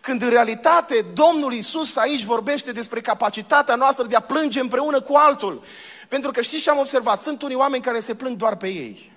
[0.00, 5.14] Când în realitate Domnul Isus aici vorbește despre capacitatea noastră de a plânge împreună cu
[5.14, 5.62] altul.
[6.08, 7.20] Pentru că știți ce am observat?
[7.20, 9.12] Sunt unii oameni care se plâng doar pe ei.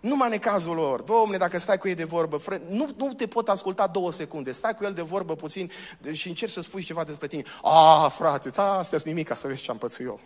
[0.00, 1.00] Numai în cazul lor.
[1.00, 4.52] Domne, dacă stai cu ei de vorbă, fre, nu, nu te pot asculta două secunde.
[4.52, 5.70] Stai cu el de vorbă puțin
[6.12, 7.42] și încerci să spui ceva despre tine.
[7.62, 10.20] Ah, frate, da, astea sunt nimic ca să vezi ce am pățit eu.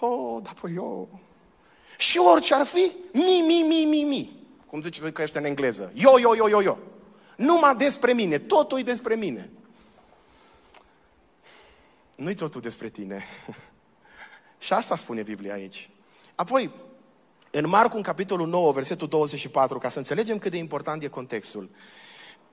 [0.00, 1.08] Oh, da, păi eu...
[1.96, 4.30] Și orice ar fi, mi, mi, mi, mi, mi.
[4.66, 5.92] Cum zice că în engleză.
[5.94, 6.76] Yo, yo, yo, yo, yo.
[7.40, 8.38] Numai despre mine.
[8.38, 9.50] Totul e despre mine.
[12.14, 13.24] Nu-i totul despre tine.
[14.58, 15.90] Și asta spune Biblia aici.
[16.34, 16.70] Apoi,
[17.50, 21.70] în Marcu, în capitolul 9, versetul 24, ca să înțelegem cât de important e contextul,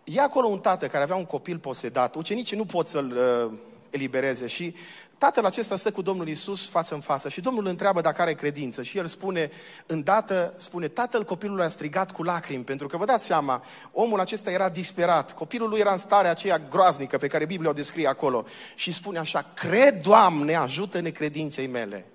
[0.04, 2.16] e acolo un tată care avea un copil posedat.
[2.16, 3.58] Ucenicii nu pot să-l uh,
[3.98, 4.76] elibereze și
[5.18, 8.34] tatăl acesta stă cu Domnul Isus față în față și Domnul îl întreabă dacă are
[8.34, 9.50] credință și el spune,
[9.86, 14.52] îndată, spune, tatăl copilului a strigat cu lacrimi, pentru că vă dați seama, omul acesta
[14.52, 18.46] era disperat, copilul lui era în starea aceea groaznică pe care Biblia o descrie acolo
[18.76, 22.06] și spune așa, cred, Doamne, ajută-ne credinței mele.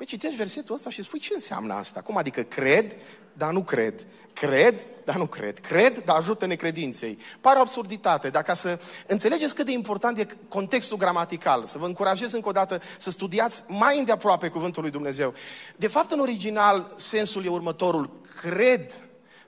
[0.00, 2.00] Păi citești versetul ăsta și spui ce înseamnă asta?
[2.00, 2.96] Cum adică cred,
[3.32, 4.06] dar nu cred.
[4.32, 5.58] Cred, dar nu cred.
[5.58, 7.18] Cred, dar ajută necredinței.
[7.40, 11.86] Pare o absurditate, dar ca să înțelegeți cât de important e contextul gramatical, să vă
[11.86, 15.34] încurajez încă o dată să studiați mai îndeaproape cuvântul lui Dumnezeu.
[15.76, 18.20] De fapt, în original, sensul e următorul.
[18.40, 19.00] Cred,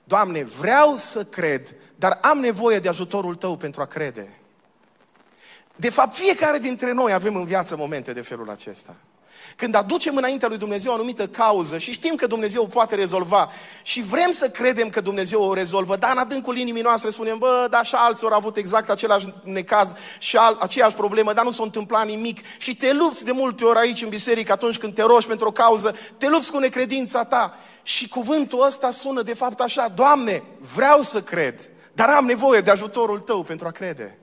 [0.03, 4.29] Doamne, vreau să cred, dar am nevoie de ajutorul Tău pentru a crede.
[5.75, 8.95] De fapt, fiecare dintre noi avem în viață momente de felul acesta.
[9.55, 13.49] Când aducem înaintea lui Dumnezeu o anumită cauză și știm că Dumnezeu o poate rezolva
[13.83, 17.67] și vrem să credem că Dumnezeu o rezolvă, dar în adâncul inimii noastre spunem, bă,
[17.69, 21.63] dar și alții au avut exact același necaz și al, aceeași problemă, dar nu s-a
[21.63, 25.27] întâmplat nimic și te lupți de multe ori aici în biserică atunci când te rogi
[25.27, 29.87] pentru o cauză, te lupți cu necredința ta și cuvântul ăsta sună de fapt așa,
[29.95, 30.43] Doamne,
[30.75, 34.17] vreau să cred, dar am nevoie de ajutorul Tău pentru a crede.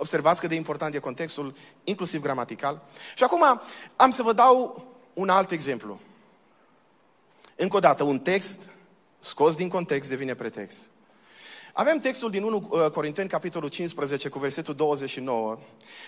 [0.00, 2.82] Observați cât de important e contextul, inclusiv gramatical.
[3.16, 3.60] Și acum
[3.96, 4.84] am să vă dau
[5.14, 6.00] un alt exemplu.
[7.56, 8.70] Încă o dată, un text
[9.20, 10.90] scos din context devine pretext.
[11.78, 15.58] Avem textul din 1 uh, Corinteni, capitolul 15, cu versetul 29.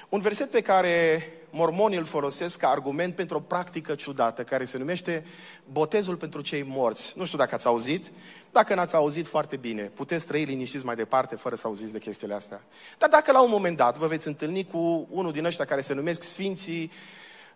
[0.08, 4.78] Un verset pe care mormonii îl folosesc ca argument pentru o practică ciudată, care se
[4.78, 5.24] numește
[5.72, 7.12] botezul pentru cei morți.
[7.16, 8.12] Nu știu dacă ați auzit.
[8.52, 9.82] Dacă n-ați auzit, foarte bine.
[9.82, 12.62] Puteți trăi liniștiți mai departe, fără să auziți de chestiile astea.
[12.98, 15.94] Dar dacă la un moment dat vă veți întâlni cu unul din ăștia care se
[15.94, 16.90] numesc Sfinții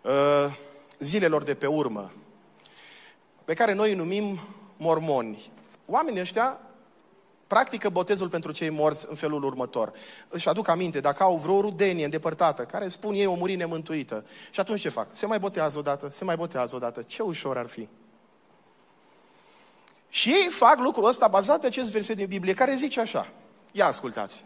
[0.02, 0.56] uh,
[0.98, 2.12] zilelor de pe urmă,
[3.44, 4.40] pe care noi îi numim
[4.76, 5.50] mormoni.
[5.86, 6.60] Oamenii ăștia
[7.54, 9.92] practică botezul pentru cei morți în felul următor.
[10.28, 14.60] Își aduc aminte, dacă au vreo rudenie îndepărtată, care spun ei o muri nemântuită, și
[14.60, 15.06] atunci ce fac?
[15.12, 17.02] Se mai botează odată, se mai botează odată.
[17.02, 17.88] Ce ușor ar fi.
[20.08, 23.26] Și ei fac lucrul ăsta bazat pe acest verset din Biblie, care zice așa.
[23.72, 24.44] Ia ascultați.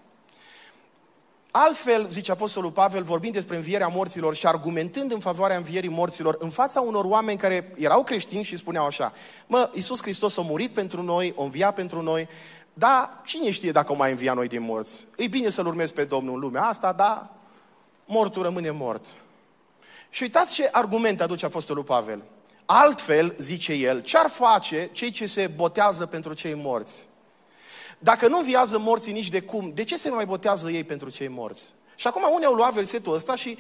[1.51, 6.51] Altfel, zice Apostolul Pavel, vorbind despre învierea morților și argumentând în favoarea învierii morților, în
[6.51, 9.13] fața unor oameni care erau creștini și spuneau așa,
[9.47, 12.29] mă, Iisus Hristos a murit pentru noi, a înviat pentru noi,
[12.79, 15.07] dar cine știe dacă o mai învia noi din morți?
[15.17, 17.29] E bine să-L urmezi pe Domnul în lumea asta, dar
[18.05, 19.07] mortul rămâne mort.
[20.11, 22.23] Și uitați ce argument aduce Apostolul Pavel.
[22.65, 27.09] Altfel, zice el, ce-ar face cei ce se botează pentru cei morți?
[27.99, 31.29] Dacă nu înviază morții nici de cum, de ce se mai botează ei pentru cei
[31.29, 31.73] morți?
[31.95, 33.59] Și acum unii au luat versetul ăsta și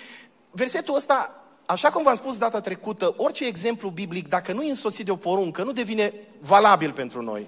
[0.50, 5.04] versetul ăsta, așa cum v-am spus data trecută, orice exemplu biblic, dacă nu e însoțit
[5.04, 7.46] de o poruncă, nu devine valabil pentru noi.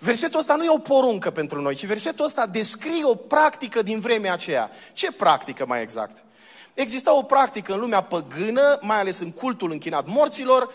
[0.00, 4.00] Versetul ăsta nu e o poruncă pentru noi, ci versetul ăsta descrie o practică din
[4.00, 4.70] vremea aceea.
[4.92, 6.24] Ce practică mai exact?
[6.74, 10.72] Exista o practică în lumea păgână, mai ales în cultul închinat morților,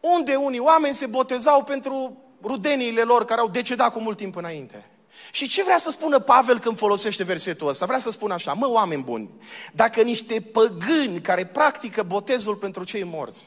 [0.00, 4.86] unde unii oameni se botezau pentru rudeniile lor care au decedat cu mult timp înainte.
[5.30, 7.86] Și ce vrea să spună Pavel când folosește versetul ăsta?
[7.86, 9.30] Vrea să spună așa, mă, oameni buni,
[9.72, 13.44] dacă niște păgâni care practică botezul pentru cei morți,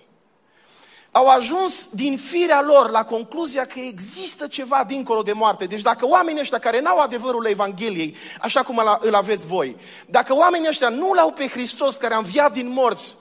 [1.17, 5.65] au ajuns din firea lor la concluzia că există ceva dincolo de moarte.
[5.65, 10.67] Deci dacă oamenii ăștia care n-au adevărul Evangheliei, așa cum îl aveți voi, dacă oamenii
[10.69, 13.17] ăștia nu l-au pe Hristos care a înviat din morți,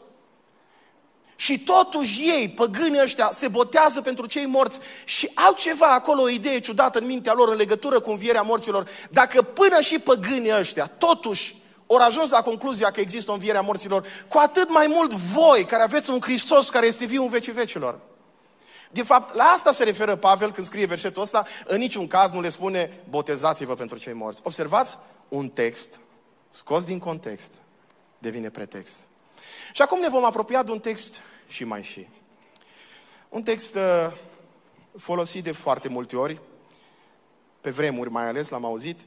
[1.37, 6.29] și totuși ei, păgânii ăștia, se botează pentru cei morți și au ceva acolo, o
[6.29, 8.89] idee ciudată în mintea lor în legătură cu învierea morților.
[9.11, 11.55] Dacă până și păgânii ăștia, totuși,
[11.95, 15.65] ori ajuns la concluzia că există o înviere a morților, cu atât mai mult voi,
[15.65, 17.99] care aveți un Hristos care este viu în vecii vecilor.
[18.91, 22.41] De fapt, la asta se referă Pavel când scrie versetul ăsta, în niciun caz nu
[22.41, 24.41] le spune botezați-vă pentru cei morți.
[24.45, 26.01] Observați, un text
[26.51, 27.53] scos din context
[28.19, 29.01] devine pretext.
[29.73, 32.09] Și acum ne vom apropia de un text și mai și.
[33.29, 34.13] Un text uh,
[34.99, 36.41] folosit de foarte multe ori,
[37.61, 39.01] pe vremuri mai ales, l-am auzit,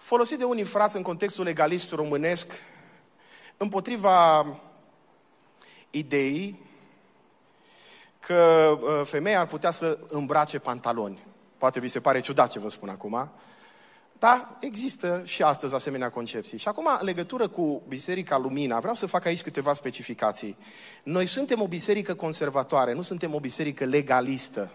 [0.00, 2.52] folosit de unii frați în contextul legalist românesc,
[3.56, 4.46] împotriva
[5.90, 6.68] ideii
[8.20, 11.24] că uh, femeia ar putea să îmbrace pantaloni.
[11.58, 13.30] Poate vi se pare ciudat ce vă spun acum,
[14.18, 16.58] da, există și astăzi asemenea concepții.
[16.58, 20.56] Și acum, în legătură cu Biserica Lumina, vreau să fac aici câteva specificații.
[21.02, 24.70] Noi suntem o biserică conservatoare, nu suntem o biserică legalistă.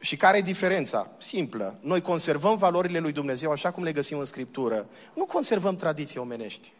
[0.00, 1.10] Și care e diferența?
[1.18, 1.78] Simplă.
[1.80, 4.86] Noi conservăm valorile lui Dumnezeu așa cum le găsim în Scriptură.
[5.14, 6.72] Nu conservăm tradiții omenești.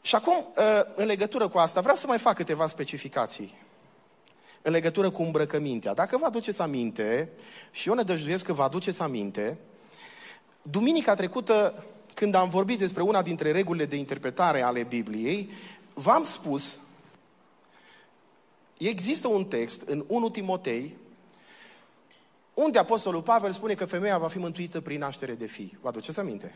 [0.00, 3.54] Și acum, ă, în legătură cu asta, vreau să mai fac câteva specificații
[4.62, 5.94] în legătură cu îmbrăcămintea.
[5.94, 7.30] Dacă vă aduceți aminte,
[7.70, 9.58] și eu ne dăjduiesc că vă aduceți aminte,
[10.62, 15.50] duminica trecută, când am vorbit despre una dintre regulile de interpretare ale Bibliei,
[15.94, 16.78] v-am spus,
[18.88, 20.96] există un text în 1 Timotei,
[22.54, 25.78] unde Apostolul Pavel spune că femeia va fi mântuită prin naștere de fii.
[25.80, 26.54] Vă aduceți aminte?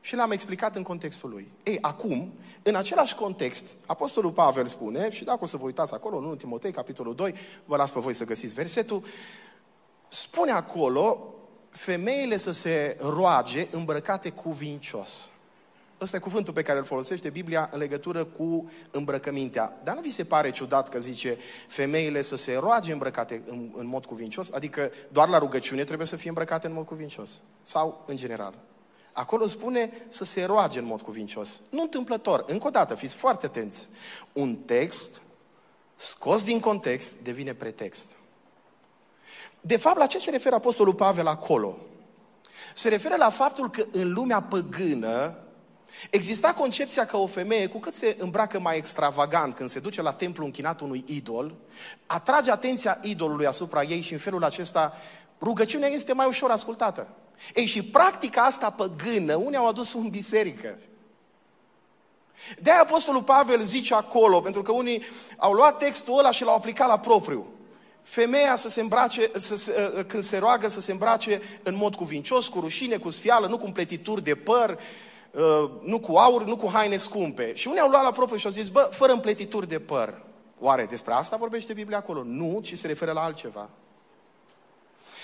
[0.00, 1.50] Și l-am explicat în contextul lui.
[1.62, 6.16] Ei, acum, în același context, Apostolul Pavel spune, și dacă o să vă uitați acolo,
[6.16, 9.02] în 1 Timotei, capitolul 2, vă las pe voi să găsiți versetul,
[10.08, 11.34] spune acolo,
[11.70, 15.30] femeile să se roage îmbrăcate cuvincios.
[16.00, 19.80] Ăsta e cuvântul pe care îl folosește Biblia în legătură cu îmbrăcămintea.
[19.84, 23.86] Dar nu vi se pare ciudat că zice femeile să se roage îmbrăcate în, în
[23.86, 24.50] mod cuvincios?
[24.52, 27.40] Adică doar la rugăciune trebuie să fie îmbrăcate în mod cuvincios?
[27.62, 28.54] Sau în general?
[29.12, 31.60] Acolo spune să se roage în mod cuvincios.
[31.70, 32.44] Nu întâmplător.
[32.46, 33.88] Încă o dată, fiți foarte atenți.
[34.32, 35.22] Un text
[35.96, 38.16] scos din context devine pretext.
[39.60, 41.76] De fapt, la ce se referă Apostolul Pavel acolo?
[42.74, 45.38] Se referă la faptul că în lumea păgână
[46.10, 50.12] exista concepția că o femeie, cu cât se îmbracă mai extravagant când se duce la
[50.12, 51.54] templu închinat unui idol,
[52.06, 54.96] atrage atenția idolului asupra ei și în felul acesta
[55.40, 57.08] rugăciunea este mai ușor ascultată.
[57.54, 60.78] Ei, și practica asta păgână, unii au adus în biserică.
[62.58, 65.02] De-aia Apostolul Pavel zice acolo, pentru că unii
[65.36, 67.46] au luat textul ăla și l-au aplicat la propriu.
[68.02, 71.94] femeia să se îmbrace, să se, uh, când se roagă să se îmbrace în mod
[71.94, 74.78] cuvincios, cu rușine, cu sfială, nu cu împletituri de păr, uh,
[75.82, 77.54] nu cu aur, nu cu haine scumpe.
[77.54, 80.22] Și unii au luat la propriu și au zis, bă, fără împletituri de păr.
[80.60, 82.22] Oare despre asta vorbește Biblia acolo?
[82.24, 83.68] Nu, ci se referă la altceva.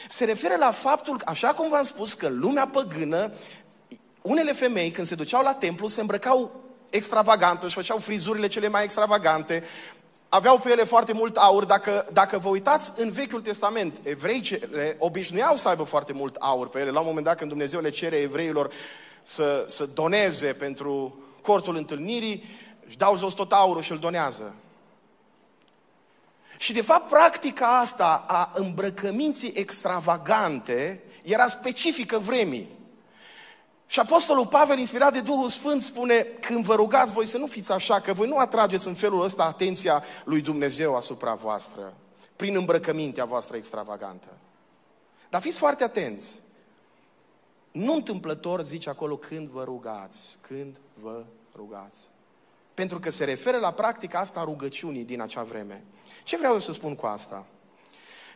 [0.09, 3.33] Se referă la faptul, așa cum v-am spus, că lumea păgână,
[4.23, 8.85] unele femei când se duceau la templu se îmbrăcau extravagant, își făceau frizurile cele mai
[8.85, 9.64] extravagante,
[10.29, 11.64] aveau pe ele foarte mult aur.
[11.64, 16.81] Dacă, dacă vă uitați în Vechiul Testament, evreicele obișnuiau să aibă foarte mult aur pe
[16.81, 16.90] ele.
[16.90, 18.73] La un moment dat când Dumnezeu le cere evreilor
[19.25, 22.45] să, să doneze pentru cortul întâlnirii,
[22.87, 24.55] își dau jos tot aurul și îl donează.
[26.57, 32.69] Și de fapt practica asta a îmbrăcăminții extravagante era specifică vremii.
[33.87, 37.73] Și Apostolul Pavel, inspirat de Duhul Sfânt, spune, când vă rugați voi să nu fiți
[37.73, 41.95] așa, că voi nu atrageți în felul ăsta atenția lui Dumnezeu asupra voastră,
[42.37, 44.29] prin îmbrăcămintea voastră extravagantă.
[45.31, 46.41] Dar fiți foarte atenți.
[47.75, 51.25] Nu întâmplător zice acolo când vă rugați, când vă
[51.57, 52.09] rugați.
[52.75, 55.85] Pentru că se referă la practica asta a rugăciunii din acea vreme.
[56.25, 57.47] Ce vreau eu să spun cu asta?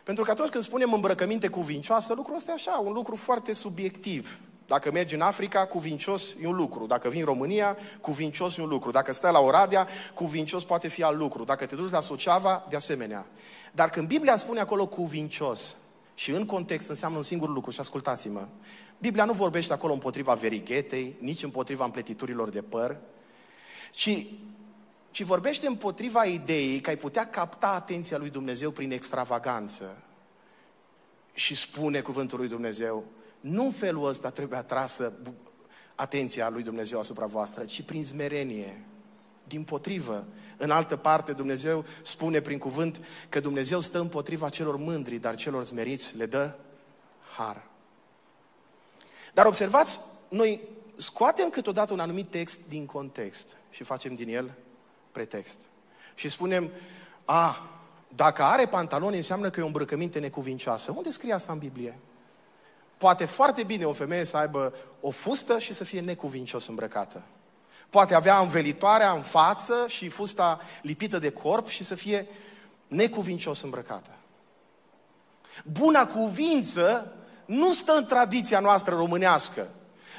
[0.03, 4.39] Pentru că atunci când spunem îmbrăcăminte cuvincioasă, lucrul ăsta e așa, un lucru foarte subiectiv.
[4.67, 6.85] Dacă mergi în Africa, cuvincios e un lucru.
[6.85, 8.91] Dacă vii în România, cuvincios e un lucru.
[8.91, 11.43] Dacă stai la Oradea, cuvincios poate fi alt lucru.
[11.43, 13.25] Dacă te duci la Suceava, de asemenea.
[13.71, 15.77] Dar când Biblia spune acolo cuvincios,
[16.19, 18.47] și în context înseamnă un singur lucru, și ascultați-mă,
[18.99, 22.97] Biblia nu vorbește acolo împotriva verighetei, nici împotriva împletiturilor de păr,
[23.91, 24.25] ci,
[25.11, 30.03] ci vorbește împotriva ideii că ai putea capta atenția lui Dumnezeu prin extravaganță.
[31.33, 33.05] Și spune cuvântul lui Dumnezeu,
[33.39, 35.13] nu în felul ăsta trebuie atrasă
[35.95, 38.83] atenția lui Dumnezeu asupra voastră, ci prin smerenie.
[39.43, 45.17] Din potrivă, în altă parte, Dumnezeu spune prin cuvânt că Dumnezeu stă împotriva celor mândri,
[45.17, 46.55] dar celor smeriți le dă
[47.35, 47.68] har.
[49.33, 50.61] Dar observați, noi
[50.97, 54.53] scoatem câteodată un anumit text din context și facem din el
[55.11, 55.59] pretext.
[56.15, 56.71] Și spunem,
[57.25, 57.69] a,
[58.15, 60.93] dacă are pantaloni înseamnă că e o îmbrăcăminte necuvincioasă.
[60.95, 61.99] Unde scrie asta în Biblie?
[62.97, 67.23] Poate foarte bine o femeie să aibă o fustă și să fie necuvincios îmbrăcată.
[67.89, 72.27] Poate avea învelitoarea în față și fusta lipită de corp și să fie
[72.87, 74.09] necuvincios îmbrăcată.
[75.65, 77.13] Buna cuvință
[77.49, 79.67] nu stă în tradiția noastră românească.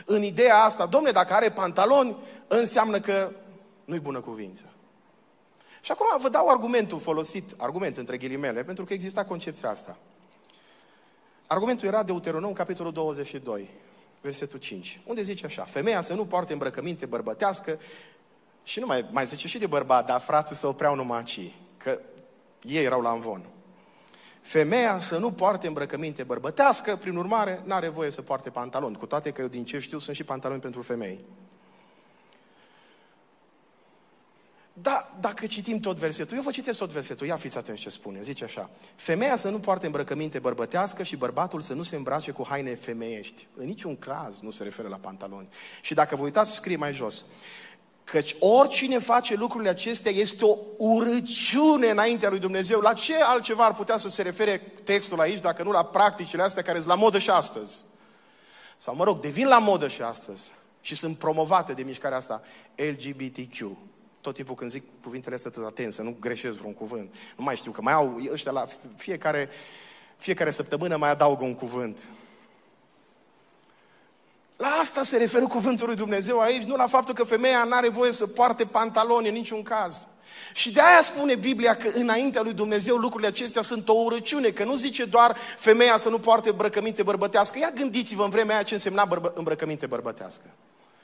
[0.04, 2.16] În ideea asta, domne, dacă are pantaloni,
[2.48, 3.32] înseamnă că
[3.84, 4.62] nu-i bună cuvință.
[5.80, 9.96] Și acum vă dau argumentul folosit, argument între ghilimele, pentru că exista concepția asta.
[11.46, 13.70] Argumentul era Deuteronom, capitolul 22,
[14.20, 17.78] versetul 5, unde zice așa, femeia să nu poarte îmbrăcăminte bărbătească
[18.62, 22.00] și nu mai, mai zice și de bărbat, dar frații să opreau numai aici, că
[22.62, 23.48] ei erau la învon.
[24.40, 29.30] Femeia să nu poarte îmbrăcăminte bărbătească, prin urmare, n-are voie să poarte pantaloni, cu toate
[29.30, 31.20] că eu din ce știu sunt și pantaloni pentru femei.
[34.72, 38.20] Da, dacă citim tot versetul, eu vă citesc tot versetul, ia fiți atenți ce spune,
[38.20, 38.70] zice așa.
[38.94, 43.46] Femeia să nu poarte îmbrăcăminte bărbătească și bărbatul să nu se îmbrace cu haine femeiești.
[43.56, 45.48] În niciun caz nu se referă la pantaloni.
[45.80, 47.24] Și dacă vă uitați, scrie mai jos.
[48.10, 52.80] Căci oricine face lucrurile acestea este o urăciune înaintea lui Dumnezeu.
[52.80, 56.62] La ce altceva ar putea să se refere textul aici, dacă nu la practicile astea
[56.62, 57.78] care sunt la modă și astăzi?
[58.76, 62.42] Sau, mă rog, devin la modă și astăzi și sunt promovate de mișcarea asta
[62.76, 63.76] LGBTQ
[64.20, 67.14] tot timpul când zic cuvintele astea, sunt atent, să nu greșesc vreun cuvânt.
[67.36, 69.48] Nu mai știu, că mai au ăștia la fiecare,
[70.16, 72.08] fiecare săptămână mai adaugă un cuvânt.
[74.60, 77.88] La asta se referă cuvântul lui Dumnezeu aici, nu la faptul că femeia nu are
[77.88, 80.06] voie să poarte pantaloni în niciun caz.
[80.52, 84.64] Și de aia spune Biblia că înaintea lui Dumnezeu lucrurile acestea sunt o urăciune, că
[84.64, 87.58] nu zice doar femeia să nu poarte îmbrăcăminte bărbătească.
[87.58, 90.44] Ia gândiți-vă în vremea aia ce însemna bărbă, îmbrăcăminte bărbătească.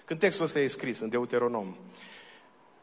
[0.04, 1.76] Când textul ăsta e scris în Deuteronom.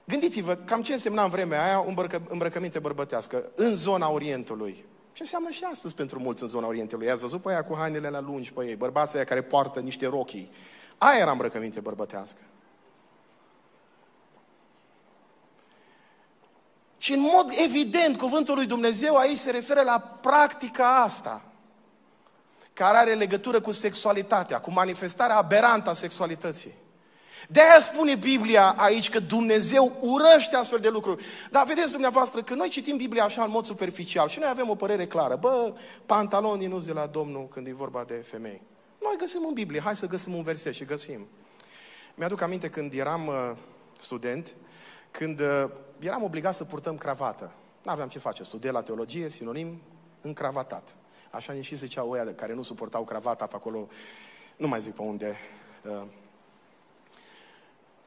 [0.05, 4.86] Gândiți-vă cam ce însemna în vremea aia îmbrăcă, îmbrăcăminte bărbătească în zona Orientului.
[5.13, 7.08] Ce înseamnă și astăzi pentru mulți în zona Orientului.
[7.08, 10.08] I-ați văzut pe aia cu hainele la lungi pe ei, bărbații aia care poartă niște
[10.08, 10.52] rochii.
[10.97, 12.41] Aia era îmbrăcăminte bărbătească.
[16.97, 21.45] Și în mod evident, cuvântul lui Dumnezeu aici se referă la practica asta,
[22.74, 26.74] care are legătură cu sexualitatea, cu manifestarea aberantă a sexualității.
[27.50, 31.24] De aia spune Biblia aici că Dumnezeu urăște astfel de lucruri.
[31.52, 34.76] Dar vedeți dumneavoastră că noi citim Biblia așa în mod superficial și noi avem o
[34.76, 35.36] părere clară.
[35.36, 35.74] Bă,
[36.06, 38.62] pantalonii nu zi la Domnul când e vorba de femei.
[39.02, 41.28] Noi găsim în Biblie, hai să găsim un verset și găsim.
[42.16, 43.52] Mi-aduc aminte când eram uh,
[44.00, 44.56] student,
[45.12, 45.70] când uh,
[46.00, 47.52] eram obligat să purtăm cravată.
[47.84, 49.82] Nu aveam ce face, studia la teologie, sinonim,
[50.22, 50.96] încravatat.
[51.32, 53.88] Așa nici și ziceau ăia care nu suportau cravata pe acolo,
[54.58, 55.38] nu mai zic pe unde.
[55.84, 56.08] Uh.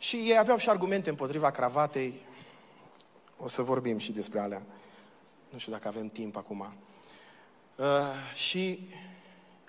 [0.07, 2.15] Și ei aveau și argumente împotriva cravatei.
[3.37, 4.63] O să vorbim și despre alea.
[5.49, 6.67] Nu știu dacă avem timp acum.
[7.77, 7.87] Uh,
[8.35, 8.89] și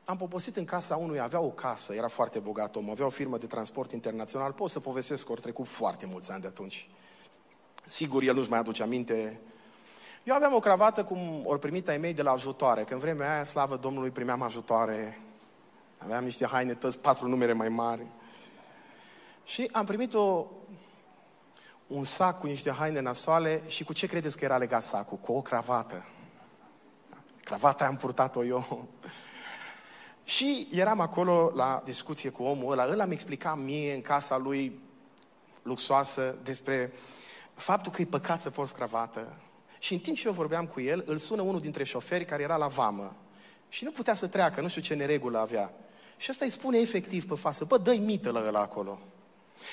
[0.05, 3.37] am poposit în casa unui, avea o casă, era foarte bogat om, avea o firmă
[3.37, 6.89] de transport internațional, pot să povestesc că au trecut foarte mulți ani de atunci.
[7.85, 9.39] Sigur, el nu-și mai aduce aminte.
[10.23, 12.83] Eu aveam o cravată cum ori primit ai mei de la ajutoare.
[12.83, 15.19] Când vremea aia, slavă Domnului, primeam ajutoare.
[15.97, 18.07] Aveam niște haine tăți, patru numere mai mari.
[19.47, 20.45] Și am primit o,
[21.87, 25.17] un sac cu niște haine nasoale și cu ce credeți că era legat sacul?
[25.17, 26.05] Cu o cravată.
[27.43, 28.87] Cravata am purtat-o eu.
[30.23, 34.79] Și eram acolo la discuție cu omul ăla, ăla mi explica mie în casa lui
[35.61, 36.93] luxoasă despre
[37.53, 39.37] faptul că e păcat să porți cravată.
[39.79, 42.55] Și în timp ce eu vorbeam cu el, îl sună unul dintre șoferi care era
[42.55, 43.15] la vamă.
[43.69, 45.73] Și nu putea să treacă, nu știu ce neregulă avea.
[46.17, 48.99] Și ăsta îi spune efectiv pe față, bă, dă-i mită la ăla acolo.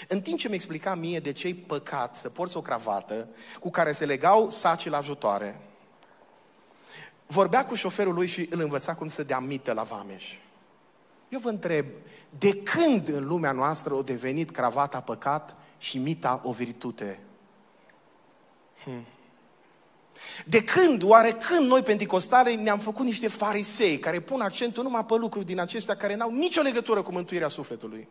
[0.09, 3.29] În timp ce mi explica mie de ce e păcat să porți o cravată
[3.61, 5.61] cu care se legau saci la ajutoare,
[7.27, 10.25] vorbea cu șoferul lui și îl învăța cum să dea mită la vameș.
[11.29, 11.87] Eu vă întreb,
[12.39, 17.21] de când în lumea noastră a devenit cravata păcat și mita o virtute?
[18.83, 19.07] Hmm.
[20.47, 25.15] De când, oare când noi penticostare ne-am făcut niște farisei care pun accentul numai pe
[25.15, 28.09] lucruri din acestea care n-au nicio legătură cu mântuirea sufletului?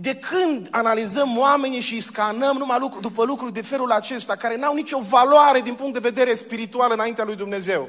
[0.00, 4.56] De când analizăm oamenii și îi scanăm numai lucru, după lucruri de felul acesta, care
[4.56, 7.88] n-au nicio valoare din punct de vedere spiritual înaintea lui Dumnezeu?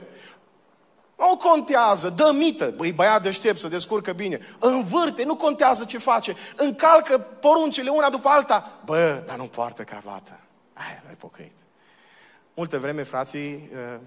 [1.18, 6.36] Nu contează, dă mită, băi băiat deștept, să descurcă bine, învârte, nu contează ce face,
[6.55, 10.39] încalcă poruncile una după alta, bă, dar nu poartă cravată.
[10.74, 11.55] Ai, ai pocăit.
[12.53, 13.99] Multe vreme, frații, uh,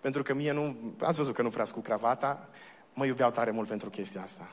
[0.00, 2.48] pentru că mie nu, ați văzut că nu prea cu cravata,
[2.94, 4.48] mă iubeau tare mult pentru chestia asta.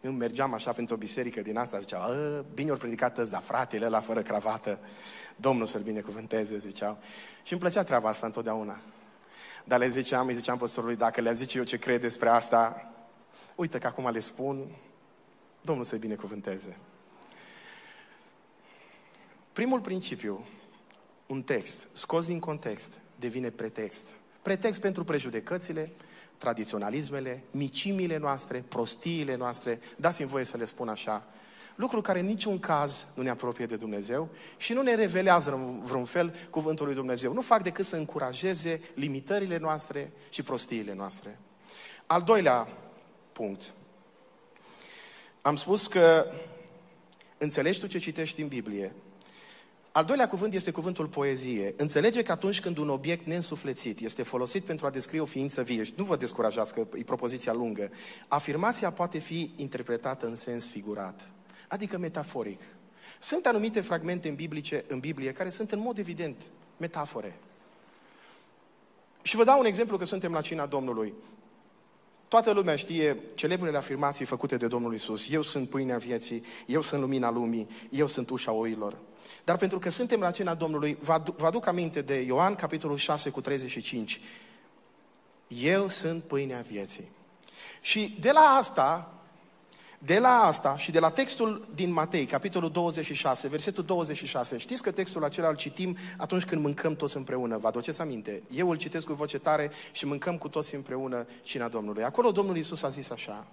[0.00, 3.42] Eu mergeam așa pentru o biserică din asta, ziceau, ă, bine ori predicat ăsta, dar
[3.42, 4.78] fratele ăla fără cravată,
[5.36, 6.98] Domnul să-l binecuvânteze, ziceau.
[7.42, 8.80] Și îmi plăcea treaba asta întotdeauna.
[9.64, 12.92] Dar le ziceam, îi ziceam păstorului, dacă le zice eu ce cred despre asta,
[13.54, 14.66] uite că acum le spun,
[15.60, 16.76] Domnul să-i binecuvânteze.
[19.52, 20.46] Primul principiu,
[21.26, 24.14] un text scos din context, devine pretext.
[24.42, 25.92] Pretext pentru prejudecățile,
[26.40, 31.26] tradiționalismele, micimile noastre, prostiile noastre, dați-mi voie să le spun așa,
[31.74, 35.80] lucru care în niciun caz nu ne apropie de Dumnezeu și nu ne revelează în
[35.80, 37.32] vreun fel cuvântul lui Dumnezeu.
[37.32, 41.38] Nu fac decât să încurajeze limitările noastre și prostiile noastre.
[42.06, 42.68] Al doilea
[43.32, 43.72] punct.
[45.42, 46.26] Am spus că
[47.38, 48.94] înțelegi tu ce citești în Biblie,
[49.92, 51.74] al doilea cuvânt este cuvântul poezie.
[51.76, 55.84] Înțelege că atunci când un obiect neînsuflețit este folosit pentru a descrie o ființă vie,
[55.84, 57.90] și nu vă descurajați că e propoziția lungă,
[58.28, 61.30] afirmația poate fi interpretată în sens figurat,
[61.68, 62.60] adică metaforic.
[63.18, 66.42] Sunt anumite fragmente în, biblice, în Biblie care sunt în mod evident
[66.76, 67.38] metafore.
[69.22, 71.14] Și vă dau un exemplu că suntem la cina Domnului.
[72.30, 75.30] Toată lumea știe celebrele afirmații făcute de Domnul Isus.
[75.30, 78.96] Eu sunt pâinea vieții, eu sunt lumina lumii, eu sunt ușa oilor.
[79.44, 80.98] Dar pentru că suntem la cena Domnului,
[81.36, 84.20] vă aduc aminte de Ioan, capitolul 6 cu 35.
[85.48, 87.08] Eu sunt pâinea vieții.
[87.80, 89.14] Și de la asta,
[90.04, 94.90] de la asta și de la textul din Matei, capitolul 26, versetul 26, știți că
[94.90, 98.42] textul acela îl citim atunci când mâncăm toți împreună, vă aduceți aminte?
[98.50, 102.04] Eu îl citesc cu voce tare și mâncăm cu toți împreună cina Domnului.
[102.04, 103.46] Acolo Domnul Iisus a zis așa,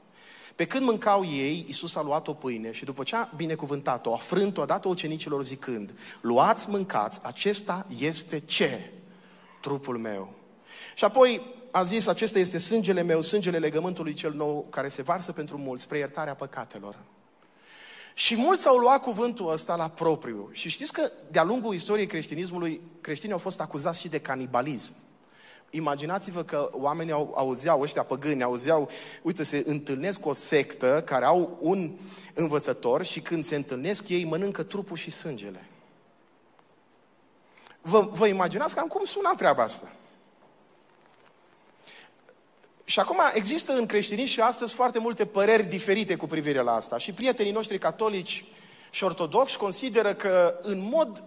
[0.55, 4.17] pe când mâncau ei, Iisus a luat o pâine și după ce a binecuvântat-o, a
[4.17, 8.91] frânt-o, a dat-o ucenicilor zicând, luați, mâncați, acesta este ce?
[9.61, 10.33] Trupul meu.
[10.95, 15.31] Și apoi a zis, acesta este sângele meu, sângele legământului cel nou, care se varsă
[15.31, 16.97] pentru mulți, spre iertarea păcatelor.
[18.13, 20.49] Și mulți au luat cuvântul ăsta la propriu.
[20.51, 24.91] Și știți că de-a lungul istoriei creștinismului, creștinii au fost acuzați și de canibalism.
[25.69, 28.89] Imaginați-vă că oamenii au, auzeau, ăștia păgâni, auzeau,
[29.21, 31.91] uite, se întâlnesc cu o sectă care au un
[32.33, 35.67] învățător și când se întâlnesc ei mănâncă trupul și sângele.
[37.81, 39.87] Vă, vă imaginați cam cum suna treaba asta?
[42.89, 46.97] Și acum există în creștinism și astăzi foarte multe păreri diferite cu privire la asta.
[46.97, 48.45] Și prietenii noștri catolici
[48.89, 51.23] și ortodoxi consideră că în mod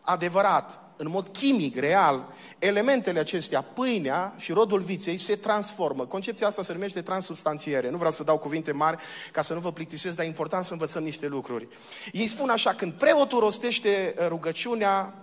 [0.00, 6.06] adevărat, în mod chimic, real, elementele acestea, pâinea și rodul viței, se transformă.
[6.06, 7.90] Concepția asta se numește transubstanțiere.
[7.90, 10.72] Nu vreau să dau cuvinte mari ca să nu vă plictisesc, dar e important să
[10.72, 11.68] învățăm niște lucruri.
[12.12, 15.14] Ei spun așa, când preotul rostește rugăciunea,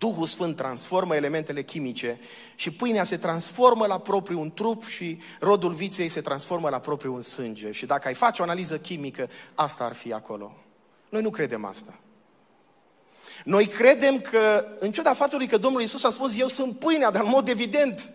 [0.00, 2.20] Duhul Sfânt transformă elementele chimice
[2.54, 7.14] și pâinea se transformă la propriu un trup și rodul viței se transformă la propriu
[7.14, 7.72] un sânge.
[7.72, 10.56] Și dacă ai face o analiză chimică, asta ar fi acolo.
[11.08, 11.98] Noi nu credem asta.
[13.44, 17.22] Noi credem că, în ciuda faptului că Domnul Isus a spus, eu sunt pâinea, dar
[17.22, 18.12] în mod evident,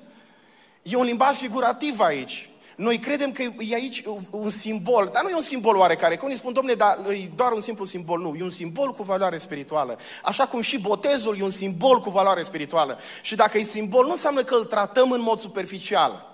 [0.81, 2.49] e un limbaj figurativ aici.
[2.76, 6.38] Noi credem că e aici un simbol, dar nu e un simbol oarecare, că unii
[6.38, 8.21] spun, domne, dar e doar un simplu simbol.
[8.21, 9.97] Nu, e un simbol cu valoare spirituală.
[10.23, 12.99] Așa cum și botezul e un simbol cu valoare spirituală.
[13.21, 16.34] Și dacă e simbol, nu înseamnă că îl tratăm în mod superficial.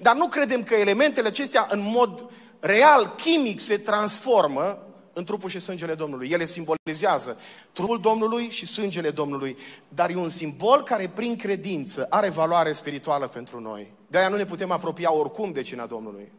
[0.00, 2.24] Dar nu credem că elementele acestea în mod
[2.60, 4.85] real, chimic, se transformă
[5.16, 6.30] în trupul și sângele Domnului.
[6.30, 7.38] Ele simbolizează
[7.72, 9.56] trupul Domnului și sângele Domnului,
[9.88, 13.92] dar e un simbol care prin credință are valoare spirituală pentru noi.
[14.06, 16.32] De aia nu ne putem apropia oricum de cina Domnului.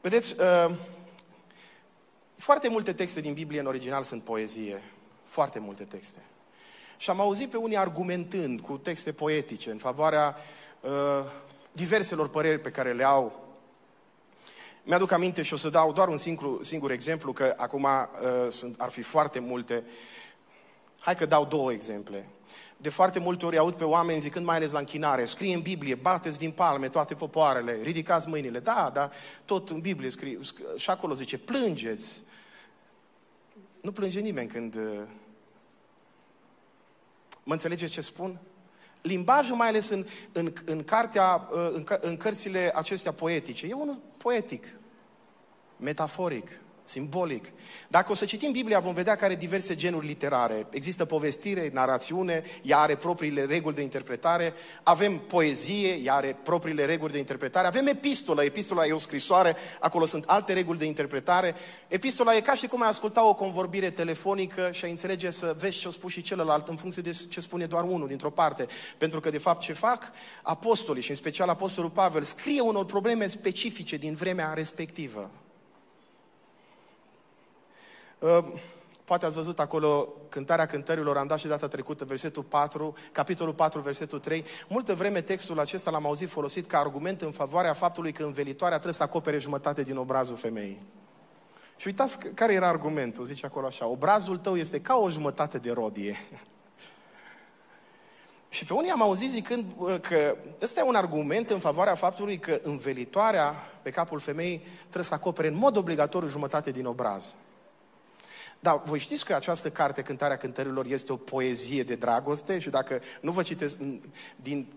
[0.00, 0.76] Vedeți, uh,
[2.36, 4.82] foarte multe texte din Biblie în original sunt poezie.
[5.24, 6.22] Foarte multe texte.
[6.96, 10.36] Și am auzit pe unii argumentând cu texte poetice în favoarea
[10.80, 10.90] uh,
[11.72, 13.43] diverselor păreri pe care le au
[14.84, 18.80] mi-aduc aminte și o să dau doar un singur, singur exemplu, că acum uh, sunt,
[18.80, 19.84] ar fi foarte multe.
[21.00, 22.28] Hai că dau două exemple.
[22.76, 25.94] De foarte multe ori aud pe oameni zicând, mai ales la închinare, scrie în Biblie,
[25.94, 28.58] bateți din palme toate popoarele, ridicați mâinile.
[28.58, 29.10] Da, da,
[29.44, 30.38] tot în Biblie scrie,
[30.76, 32.22] și acolo zice, plângeți.
[33.80, 34.74] Nu plânge nimeni când...
[34.74, 35.02] Uh,
[37.42, 38.40] mă înțelegeți ce spun?
[39.04, 44.00] limbajul, mai ales în, în, în, cartea, uh, în, în cărțile acestea poetice, e unul
[44.24, 44.74] poetic,
[45.78, 46.48] metaforic
[46.84, 47.52] simbolic.
[47.88, 50.66] Dacă o să citim Biblia, vom vedea că are diverse genuri literare.
[50.70, 57.12] Există povestire, narațiune, ea are propriile reguli de interpretare, avem poezie, ea are propriile reguli
[57.12, 61.54] de interpretare, avem epistolă, epistola e o scrisoare, acolo sunt alte reguli de interpretare.
[61.88, 65.78] Epistola e ca și cum ai asculta o convorbire telefonică și ai înțelege să vezi
[65.78, 68.66] ce o spus și celălalt în funcție de ce spune doar unul dintr-o parte.
[68.98, 70.12] Pentru că, de fapt, ce fac
[70.42, 75.30] apostolii și în special apostolul Pavel scrie unor probleme specifice din vremea respectivă.
[78.24, 78.44] Ă,
[79.04, 83.80] poate ați văzut acolo cântarea cântărilor, am dat și data trecută, versetul 4, capitolul 4,
[83.80, 84.44] versetul 3.
[84.68, 88.94] Multă vreme textul acesta l-am auzit folosit ca argument în favoarea faptului că învelitoarea trebuie
[88.94, 90.78] să acopere jumătate din obrazul femeii.
[91.76, 95.72] Și uitați care era argumentul, zice acolo așa, obrazul tău este ca o jumătate de
[95.72, 96.16] rodie.
[98.48, 99.64] Și pe unii am auzit zicând
[100.00, 105.14] că ăsta e un argument în favoarea faptului că învelitoarea pe capul femeii trebuie să
[105.14, 107.34] acopere în mod obligatoriu jumătate din obraz.
[108.64, 113.00] Da, voi știți că această carte, Cântarea Cântărilor, este o poezie de dragoste și dacă
[113.20, 113.78] nu vă citesc
[114.36, 114.72] din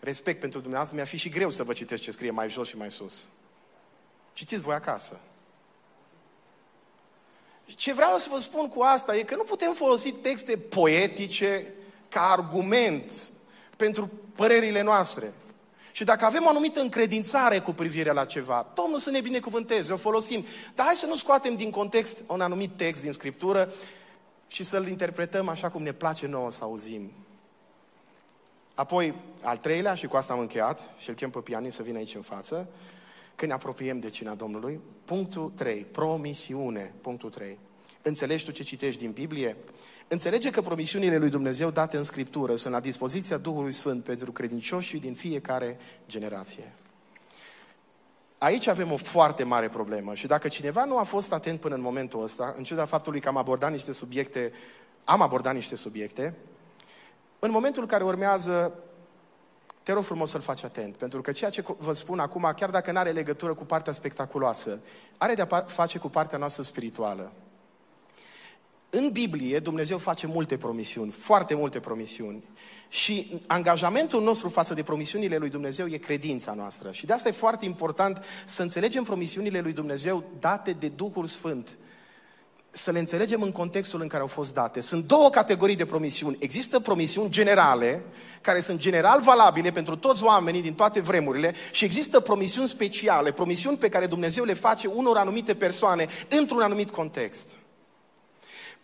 [0.00, 2.76] respect pentru dumneavoastră, mi-ar fi și greu să vă citesc ce scrie mai jos și
[2.76, 3.28] mai sus.
[4.32, 5.20] Citiți voi acasă.
[7.66, 11.72] Ce vreau să vă spun cu asta e că nu putem folosi texte poetice
[12.08, 13.12] ca argument
[13.76, 15.32] pentru părerile noastre.
[15.96, 19.96] Și dacă avem o anumită încredințare cu privire la ceva, Domnul să ne binecuvânteze, o
[19.96, 20.44] folosim.
[20.74, 23.72] Dar hai să nu scoatem din context un anumit text din Scriptură
[24.46, 27.10] și să-l interpretăm așa cum ne place nouă să auzim.
[28.74, 31.98] Apoi, al treilea, și cu asta am încheiat, și îl chem pe pianist să vină
[31.98, 32.68] aici în față,
[33.34, 37.58] când ne apropiem de cina Domnului, punctul 3, promisiune, punctul 3.
[38.02, 39.56] Înțelegi tu ce citești din Biblie?
[40.14, 45.00] Înțelege că promisiunile lui Dumnezeu date în Scriptură sunt la dispoziția Duhului Sfânt pentru credincioșii
[45.00, 46.72] din fiecare generație.
[48.38, 51.80] Aici avem o foarte mare problemă și dacă cineva nu a fost atent până în
[51.80, 54.52] momentul ăsta, în ciuda faptului că am abordat niște subiecte,
[55.04, 56.36] am abordat niște subiecte,
[57.38, 58.72] în momentul în care urmează,
[59.82, 62.92] te rog frumos să-l faci atent, pentru că ceea ce vă spun acum, chiar dacă
[62.92, 64.80] nu are legătură cu partea spectaculoasă,
[65.16, 67.32] are de-a face cu partea noastră spirituală.
[68.96, 72.44] În Biblie Dumnezeu face multe promisiuni, foarte multe promisiuni.
[72.88, 76.90] Și angajamentul nostru față de promisiunile lui Dumnezeu e credința noastră.
[76.92, 81.76] Și de asta e foarte important să înțelegem promisiunile lui Dumnezeu date de Duhul Sfânt.
[82.70, 84.80] Să le înțelegem în contextul în care au fost date.
[84.80, 86.36] Sunt două categorii de promisiuni.
[86.40, 88.04] Există promisiuni generale,
[88.40, 93.76] care sunt general valabile pentru toți oamenii din toate vremurile, și există promisiuni speciale, promisiuni
[93.76, 97.58] pe care Dumnezeu le face unor anumite persoane într-un anumit context.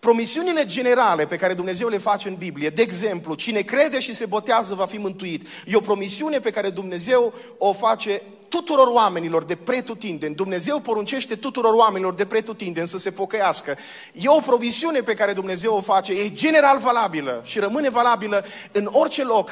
[0.01, 4.27] Promisiunile generale pe care Dumnezeu le face în Biblie, de exemplu, cine crede și se
[4.27, 9.57] botează va fi mântuit, e o promisiune pe care Dumnezeu o face tuturor oamenilor de
[9.57, 10.35] pretutindeni.
[10.35, 13.77] Dumnezeu poruncește tuturor oamenilor de pretutindeni să se pocăiască.
[14.13, 18.89] E o promisiune pe care Dumnezeu o face, e general valabilă și rămâne valabilă în
[18.93, 19.51] orice loc,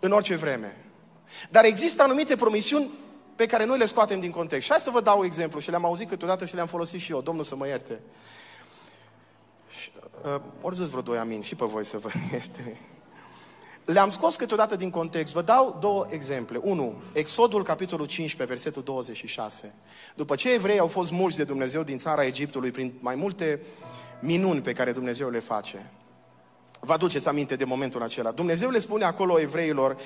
[0.00, 0.76] în orice vreme.
[1.50, 2.90] Dar există anumite promisiuni
[3.36, 4.64] pe care noi le scoatem din context.
[4.64, 7.20] Și hai să vă dau exemplu și le-am auzit câteodată și le-am folosit și eu,
[7.20, 8.00] Domnul să mă ierte.
[10.24, 12.80] Uh, ori zis vreo doi amin și pe voi să vă ierte.
[13.84, 15.32] Le-am scos câteodată din context.
[15.32, 16.60] Vă dau două exemple.
[16.62, 19.74] Unu, Exodul, capitolul 15, versetul 26.
[20.14, 23.60] După ce evrei au fost mulți de Dumnezeu din țara Egiptului prin mai multe
[24.20, 25.90] minuni pe care Dumnezeu le face.
[26.80, 28.30] Vă aduceți aminte de momentul acela.
[28.30, 29.96] Dumnezeu le spune acolo evreilor,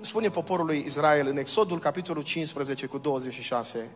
[0.00, 3.90] spune poporului Israel în Exodul, capitolul 15 cu 26,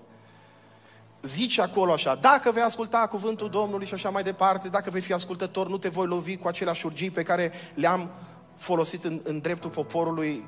[1.22, 5.12] zice acolo așa, dacă vei asculta cuvântul Domnului și așa mai departe, dacă vei fi
[5.12, 8.10] ascultător, nu te voi lovi cu aceleași urgii pe care le-am
[8.56, 10.44] folosit în, în dreptul poporului.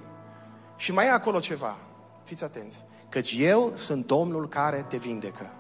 [0.77, 1.77] Și mai e acolo ceva,
[2.25, 5.51] fiți atenți, căci eu sunt Domnul care te vindecă.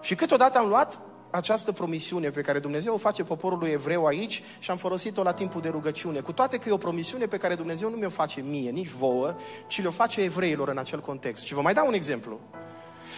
[0.00, 0.98] Și câteodată am luat
[1.30, 5.60] această promisiune pe care Dumnezeu o face poporului evreu aici și am folosit-o la timpul
[5.60, 6.20] de rugăciune.
[6.20, 9.34] Cu toate că e o promisiune pe care Dumnezeu nu mi-o face mie, nici vouă,
[9.66, 11.44] ci le-o face evreilor în acel context.
[11.44, 12.40] Și vă mai dau un exemplu.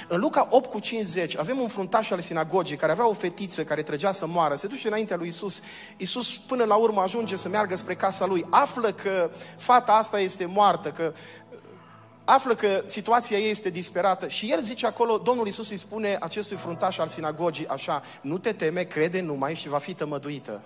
[0.08, 3.82] În Luca 8 cu 50 avem un fruntaș al sinagogii care avea o fetiță care
[3.82, 5.60] trăgea să moară, se duce înaintea lui Isus.
[5.96, 10.44] Isus până la urmă ajunge să meargă spre casa lui, află că fata asta este
[10.44, 11.12] moartă, că
[12.24, 16.56] află că situația ei este disperată și el zice acolo, Domnul Isus îi spune acestui
[16.56, 20.62] fruntaș al sinagogii așa, nu te teme, crede numai și va fi tămăduită.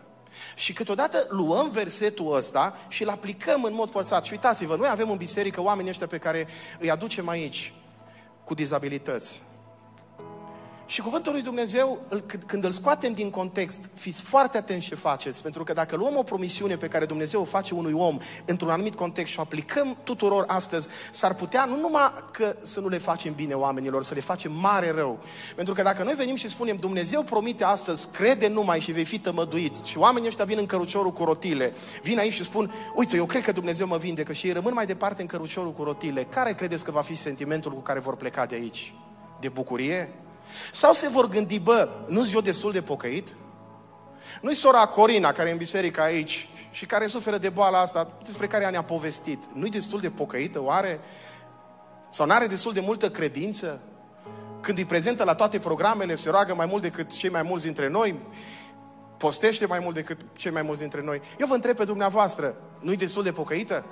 [0.55, 4.24] Și câteodată luăm versetul ăsta și îl aplicăm în mod forțat.
[4.24, 6.47] Și uitați-vă, noi avem în biserică oamenii ăștia pe care
[6.78, 7.72] îi aducem aici
[8.47, 9.42] cu dizabilități.
[10.87, 12.01] Și cuvântul lui Dumnezeu,
[12.47, 16.22] când îl scoatem din context, fiți foarte atenți ce faceți, pentru că dacă luăm o
[16.22, 20.45] promisiune pe care Dumnezeu o face unui om într-un anumit context și o aplicăm tuturor
[20.47, 24.53] astăzi, s-ar putea nu numai că să nu le facem bine oamenilor, să le facem
[24.53, 25.18] mare rău.
[25.55, 29.18] Pentru că dacă noi venim și spunem, Dumnezeu promite astăzi, crede numai și vei fi
[29.18, 33.26] tămăduit, și oamenii ăștia vin în căruciorul cu rotile, vin aici și spun, uite, eu
[33.26, 36.53] cred că Dumnezeu mă vindecă și ei rămân mai departe în căruciorul cu rotile, care
[36.53, 38.95] credeți că va fi sentimentul cu care vor pleca de aici?
[39.41, 40.26] De bucurie?
[40.72, 43.34] Sau se vor gândi, bă, nu-s eu destul de pocăit?
[44.40, 48.47] Nu-i sora Corina, care e în biserică aici și care suferă de boala asta, despre
[48.47, 49.44] care ne-a povestit.
[49.55, 51.01] Nu-i destul de pocăită, oare?
[52.09, 53.80] Sau n-are destul de multă credință?
[54.61, 57.88] Când îi prezentă la toate programele, se roagă mai mult decât cei mai mulți dintre
[57.88, 58.14] noi,
[59.16, 61.20] postește mai mult decât cei mai mulți dintre noi.
[61.38, 63.84] Eu vă întreb pe dumneavoastră, nu-i destul de pocăită?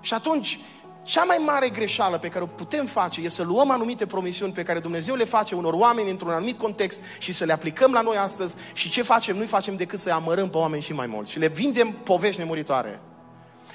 [0.00, 0.60] Și atunci,
[1.06, 4.62] cea mai mare greșeală pe care o putem face este să luăm anumite promisiuni pe
[4.62, 8.16] care Dumnezeu le face unor oameni într-un anumit context și să le aplicăm la noi
[8.16, 9.36] astăzi și ce facem?
[9.36, 13.00] Nu facem decât să-i amărâm pe oameni și mai mult și le vindem povești nemuritoare.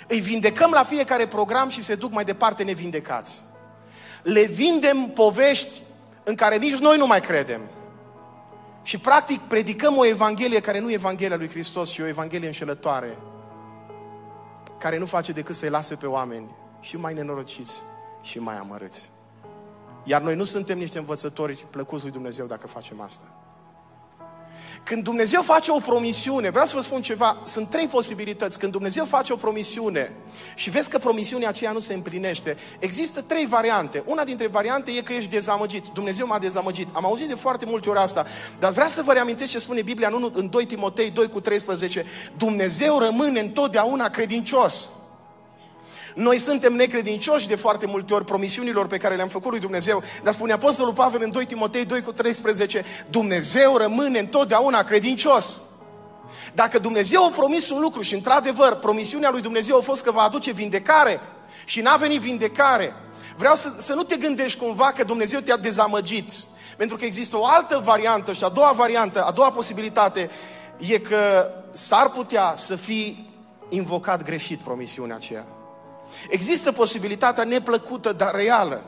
[0.07, 3.43] Îi vindecăm la fiecare program și se duc mai departe nevindecați.
[4.23, 5.81] Le vindem povești
[6.23, 7.61] în care nici noi nu mai credem.
[8.83, 13.17] Și practic predicăm o Evanghelie care nu e Evanghelia lui Hristos, ci o Evanghelie înșelătoare,
[14.79, 17.83] care nu face decât să-i lase pe oameni și mai nenorociți
[18.21, 19.11] și mai amărâți.
[20.03, 23.25] Iar noi nu suntem niște învățători plăcuți lui Dumnezeu dacă facem asta.
[24.83, 28.59] Când Dumnezeu face o promisiune, vreau să vă spun ceva, sunt trei posibilități.
[28.59, 30.13] Când Dumnezeu face o promisiune
[30.55, 34.03] și vezi că promisiunea aceea nu se împlinește, există trei variante.
[34.05, 35.87] Una dintre variante e că ești dezamăgit.
[35.87, 36.89] Dumnezeu m-a dezamăgit.
[36.93, 38.25] Am auzit de foarte multe ori asta,
[38.59, 42.05] dar vreau să vă reamintesc ce spune Biblia în 2 Timotei 2 cu 13.
[42.37, 44.89] Dumnezeu rămâne întotdeauna credincios.
[46.15, 50.33] Noi suntem necredincioși de foarte multe ori promisiunilor pe care le-am făcut lui Dumnezeu, dar
[50.33, 55.61] spune Apostolul Pavel în 2 Timotei 2 cu 13, Dumnezeu rămâne întotdeauna credincios.
[56.53, 60.21] Dacă Dumnezeu a promis un lucru și într-adevăr promisiunea lui Dumnezeu a fost că va
[60.21, 61.19] aduce vindecare
[61.65, 62.93] și n-a venit vindecare,
[63.37, 66.31] vreau să, să nu te gândești cumva că Dumnezeu te-a dezamăgit.
[66.77, 70.29] Pentru că există o altă variantă și a doua variantă, a doua posibilitate
[70.77, 73.29] e că s-ar putea să fii
[73.69, 75.45] invocat greșit promisiunea aceea.
[76.29, 78.83] Există posibilitatea neplăcută, dar reală.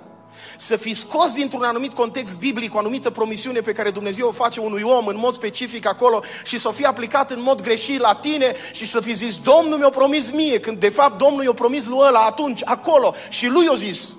[0.58, 4.60] Să fi scos dintr-un anumit context biblic o anumită promisiune pe care Dumnezeu o face
[4.60, 8.16] unui om în mod specific acolo și să o fi aplicat în mod greșit la
[8.16, 11.88] tine și să fi zis Domnul mi-a promis mie, când de fapt Domnul i-a promis
[11.88, 14.16] lui ăla atunci, acolo și lui i-a zis.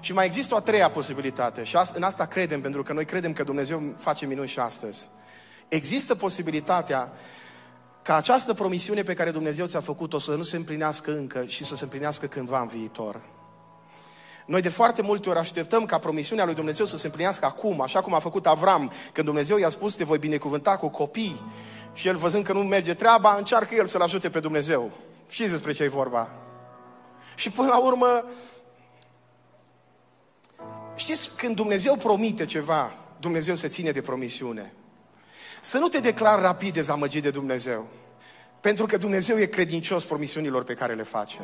[0.00, 3.32] Și mai există o a treia posibilitate și în asta credem, pentru că noi credem
[3.32, 5.10] că Dumnezeu face minuni și astăzi.
[5.68, 7.12] Există posibilitatea
[8.02, 11.76] ca această promisiune pe care Dumnezeu ți-a făcut-o să nu se împlinească încă și să
[11.76, 13.20] se împlinească cândva în viitor.
[14.46, 18.00] Noi de foarte multe ori așteptăm ca promisiunea lui Dumnezeu să se împlinească acum, așa
[18.00, 21.42] cum a făcut Avram, când Dumnezeu i-a spus te voi binecuvânta cu copii
[21.92, 24.90] și el văzând că nu merge treaba, încearcă el să-l ajute pe Dumnezeu.
[25.28, 26.30] Știți despre ce e vorba.
[27.34, 28.24] Și până la urmă,
[30.94, 34.72] știți, când Dumnezeu promite ceva, Dumnezeu se ține de promisiune.
[35.64, 37.86] Să nu te declar rapid dezamăgit de Dumnezeu.
[38.60, 41.38] Pentru că Dumnezeu e credincios promisiunilor pe care le face.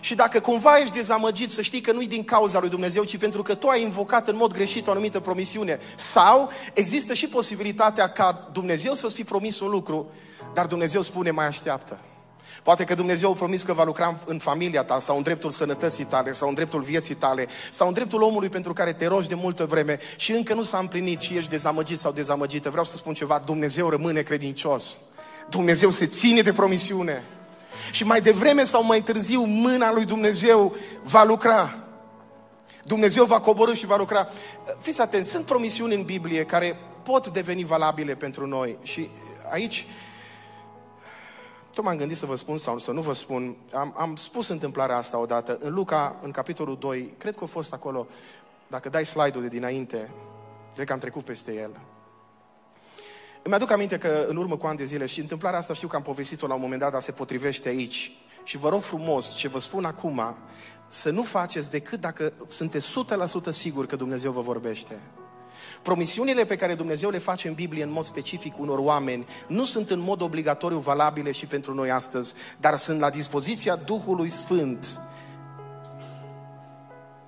[0.00, 3.42] Și dacă cumva ești dezamăgit, să știi că nu-i din cauza lui Dumnezeu, ci pentru
[3.42, 5.80] că tu ai invocat în mod greșit o anumită promisiune.
[5.96, 10.10] Sau există și posibilitatea ca Dumnezeu să-ți fi promis un lucru,
[10.54, 11.98] dar Dumnezeu spune mai așteaptă.
[12.70, 16.04] Poate că Dumnezeu a promis că va lucra în familia ta sau în dreptul sănătății
[16.04, 19.34] tale sau în dreptul vieții tale sau în dreptul omului pentru care te rogi de
[19.34, 22.70] multă vreme și încă nu s-a împlinit și ești dezamăgit sau dezamăgită.
[22.70, 25.00] Vreau să spun ceva, Dumnezeu rămâne credincios.
[25.48, 27.24] Dumnezeu se ține de promisiune.
[27.90, 31.78] Și mai devreme sau mai târziu mâna lui Dumnezeu va lucra.
[32.84, 34.28] Dumnezeu va coborâ și va lucra.
[34.80, 38.78] Fiți atenți, sunt promisiuni în Biblie care pot deveni valabile pentru noi.
[38.82, 39.10] Și
[39.52, 39.86] aici
[41.74, 43.56] tot m-am gândit să vă spun sau să nu vă spun.
[43.72, 45.56] Am, am spus întâmplarea asta odată.
[45.60, 48.06] În Luca, în capitolul 2, cred că a fost acolo,
[48.66, 50.10] dacă dai slide-ul de dinainte,
[50.74, 51.80] cred că am trecut peste el.
[53.42, 55.96] Îmi aduc aminte că în urmă cu ani de zile și întâmplarea asta știu că
[55.96, 58.12] am povestit-o la un moment dat, dar se potrivește aici.
[58.44, 60.36] Și vă rog frumos, ce vă spun acum,
[60.88, 62.86] să nu faceți decât dacă sunteți
[63.48, 65.00] 100% siguri că Dumnezeu vă vorbește.
[65.82, 69.90] Promisiunile pe care Dumnezeu le face în Biblie în mod specific unor oameni nu sunt
[69.90, 75.00] în mod obligatoriu valabile și pentru noi astăzi, dar sunt la dispoziția Duhului Sfânt.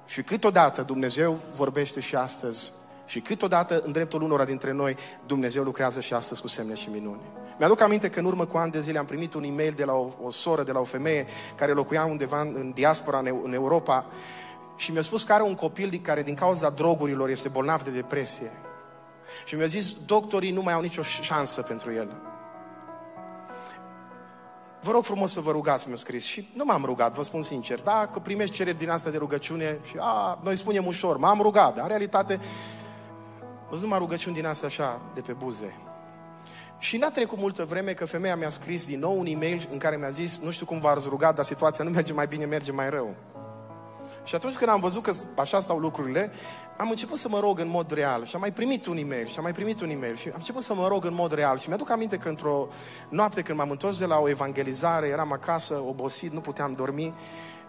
[0.06, 2.72] Și câteodată Dumnezeu vorbește și astăzi
[3.06, 7.20] și câteodată în dreptul unora dintre noi Dumnezeu lucrează și astăzi cu semne și minuni.
[7.58, 9.92] Mi-aduc aminte că în urmă cu ani de zile am primit un e-mail de la
[9.92, 13.52] o, o soră, de la o femeie care locuia undeva în, în diaspora, în, în
[13.52, 14.06] Europa
[14.76, 17.90] și mi-a spus că are un copil din care din cauza drogurilor este bolnav de
[17.90, 18.50] depresie.
[19.44, 22.20] Și mi-a zis, doctorii nu mai au nicio șansă pentru el.
[24.80, 26.24] Vă rog frumos să vă rugați, mi-a scris.
[26.24, 27.80] Și nu m-am rugat, vă spun sincer.
[27.80, 31.82] Dacă primești cereri din asta de rugăciune și a, noi spunem ușor, m-am rugat, dar
[31.82, 32.40] în realitate
[33.70, 35.76] vă numai rugăciuni din asta așa, de pe buze.
[36.78, 39.96] Și n-a trecut multă vreme că femeia mi-a scris din nou un e-mail în care
[39.96, 42.90] mi-a zis, nu știu cum v-ați rugat, dar situația nu merge mai bine, merge mai
[42.90, 43.14] rău.
[44.24, 46.32] Și atunci când am văzut că așa stau lucrurile,
[46.76, 49.34] am început să mă rog în mod real și am mai primit un e-mail și
[49.36, 51.68] am mai primit un e-mail și am început să mă rog în mod real și
[51.68, 52.68] mi-aduc aminte că într-o
[53.08, 57.14] noapte când m-am întors de la o evangelizare, eram acasă, obosit, nu puteam dormi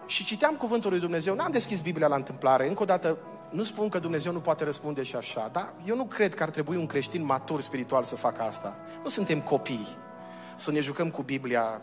[0.06, 3.18] și citeam cuvântul lui Dumnezeu, n-am deschis Biblia la întâmplare, încă o dată
[3.50, 6.50] nu spun că Dumnezeu nu poate răspunde și așa, dar eu nu cred că ar
[6.50, 8.76] trebui un creștin matur spiritual să facă asta.
[9.02, 9.88] Nu suntem copii
[10.56, 11.82] să ne jucăm cu Biblia,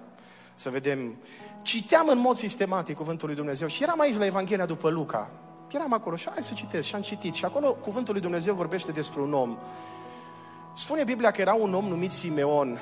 [0.53, 1.17] să vedem
[1.61, 5.31] citeam în mod sistematic cuvântul lui Dumnezeu și eram aici la Evanghelia după Luca.
[5.71, 7.33] Eram acolo și hai să citesc și am citit.
[7.33, 9.57] Și acolo cuvântul lui Dumnezeu vorbește despre un om.
[10.73, 12.79] Spune Biblia că era un om numit Simeon.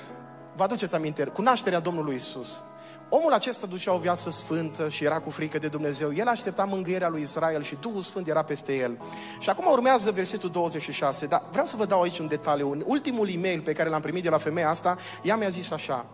[0.56, 2.64] Vă aduceți aminte, cu nașterea Domnului Isus.
[3.10, 6.14] Omul acesta ducea o viață sfântă și era cu frică de Dumnezeu.
[6.14, 8.98] El aștepta mângâierea lui Israel și Duhul Sfânt era peste el.
[9.40, 12.72] Și acum urmează versetul 26, dar vreau să vă dau aici un detaliu.
[12.72, 16.06] În ultimul e-mail pe care l-am primit de la femeia asta, ea mi-a zis așa,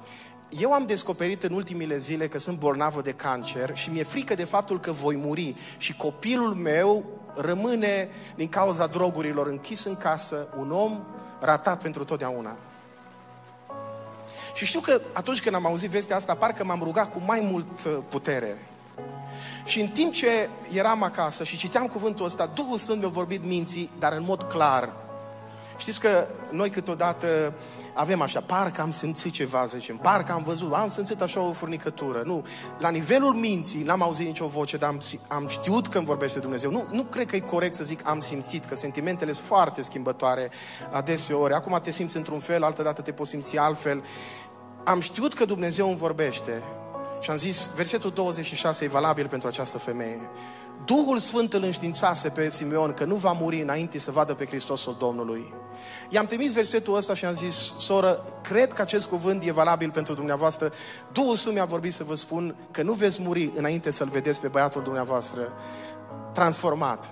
[0.50, 4.44] eu am descoperit în ultimile zile că sunt bolnavă de cancer și mi-e frică de
[4.44, 10.72] faptul că voi muri și copilul meu rămâne din cauza drogurilor închis în casă, un
[10.72, 11.04] om
[11.40, 12.56] ratat pentru totdeauna.
[14.54, 17.84] Și știu că atunci când am auzit vestea asta, parcă m-am rugat cu mai mult
[17.86, 18.58] uh, putere.
[19.66, 23.90] Și în timp ce eram acasă și citeam cuvântul ăsta, Duhul Sfânt mi-a vorbit minții,
[24.00, 25.05] dar în mod clar.
[25.78, 27.54] Știți că noi câteodată
[27.94, 32.22] avem așa, parcă am simțit ceva, zicem, parcă am văzut, am simțit așa o furnicătură.
[32.26, 32.46] Nu,
[32.80, 36.72] la nivelul minții n-am auzit nicio voce, dar am, am știut că îmi vorbește Dumnezeu.
[36.72, 40.50] Nu, nu cred că e corect să zic am simțit, că sentimentele sunt foarte schimbătoare
[40.92, 41.54] adeseori.
[41.54, 44.04] Acum te simți într-un fel, altă dată te poți simți altfel.
[44.84, 46.64] Am știut că Dumnezeu îmi vorbește
[47.22, 50.30] și am zis, versetul 26 e valabil pentru această femeie.
[50.86, 54.96] Duhul Sfânt îl înștiințase pe Simeon că nu va muri înainte să vadă pe Hristosul
[55.00, 55.54] Domnului.
[56.10, 60.14] I-am trimis versetul ăsta și am zis, soră, cred că acest cuvânt e valabil pentru
[60.14, 60.72] dumneavoastră.
[61.12, 64.48] Duhul Sfânt mi-a vorbit să vă spun că nu veți muri înainte să-l vedeți pe
[64.48, 65.54] băiatul dumneavoastră
[66.34, 67.10] transformat.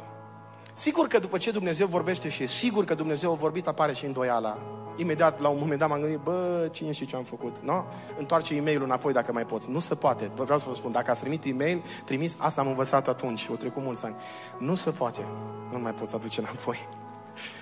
[0.73, 4.05] Sigur că după ce Dumnezeu vorbește și e sigur că Dumnezeu a vorbit, apare și
[4.05, 4.57] îndoiala.
[4.95, 7.59] Imediat, la un moment dat m-am gândit, bă, cine și ce am făcut?
[7.59, 7.83] No?
[8.17, 9.69] Întoarce e-mailul înapoi dacă mai poți.
[9.69, 10.31] Nu se poate.
[10.35, 13.83] Vreau să vă spun, dacă ați trimit e-mail, trimis, asta am învățat atunci, o trecut
[13.83, 14.15] mulți ani.
[14.59, 15.25] Nu se poate.
[15.71, 16.77] Nu mai poți aduce înapoi.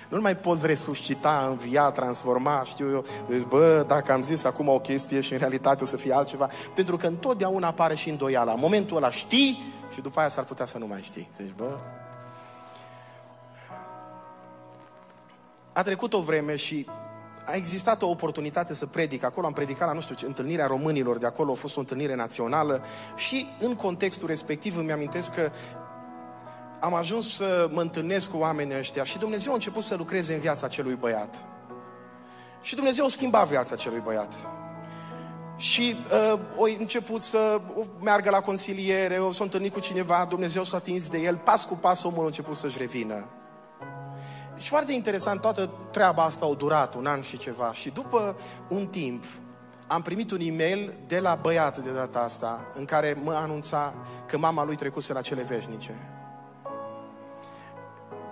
[0.08, 3.04] Nu mai poți resuscita, învia, transforma, știu eu.
[3.28, 6.48] Deci, bă, dacă am zis acum o chestie și în realitate o să fie altceva.
[6.74, 8.52] Pentru că întotdeauna apare și îndoiala.
[8.52, 11.30] În momentul ăla știi și după aia s-ar putea să nu mai știi.
[11.36, 11.78] Deci, bă,
[15.72, 16.86] a trecut o vreme și
[17.44, 19.24] a existat o oportunitate să predic.
[19.24, 22.14] Acolo am predicat la, nu știu ce, întâlnirea românilor de acolo, a fost o întâlnire
[22.14, 22.84] națională
[23.16, 25.50] și în contextul respectiv îmi amintesc că
[26.80, 30.40] am ajuns să mă întâlnesc cu oamenii ăștia și Dumnezeu a început să lucreze în
[30.40, 31.44] viața acelui băiat.
[32.60, 34.34] Și Dumnezeu a schimbat viața acelui băiat.
[35.56, 35.96] Și
[36.32, 37.60] uh, o început să
[38.00, 41.74] meargă la consiliere, o s-a întâlnit cu cineva, Dumnezeu s-a atins de el, pas cu
[41.74, 43.24] pas omul a început să-și revină.
[44.62, 47.72] Și foarte interesant, toată treaba asta a durat un an și ceva.
[47.72, 48.36] Și după
[48.68, 49.24] un timp,
[49.86, 53.94] am primit un e-mail de la băiat de data asta, în care mă anunța
[54.26, 55.94] că mama lui trecuse la cele veșnice.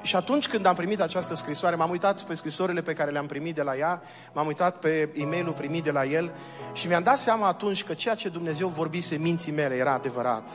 [0.02, 3.54] Și atunci când am primit această scrisoare, m-am uitat pe scrisorile pe care le-am primit
[3.54, 4.02] de la ea,
[4.32, 6.32] m-am uitat pe e mail primit de la el
[6.72, 10.50] și mi-am dat seama atunci că ceea ce Dumnezeu vorbise minții mele era adevărat.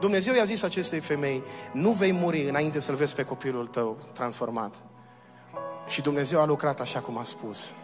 [0.00, 1.42] Dumnezeu i-a zis acestei femei,
[1.72, 4.74] nu vei muri înainte să-l vezi pe copilul tău transformat.
[5.86, 7.74] Și Dumnezeu a lucrat așa cum a spus.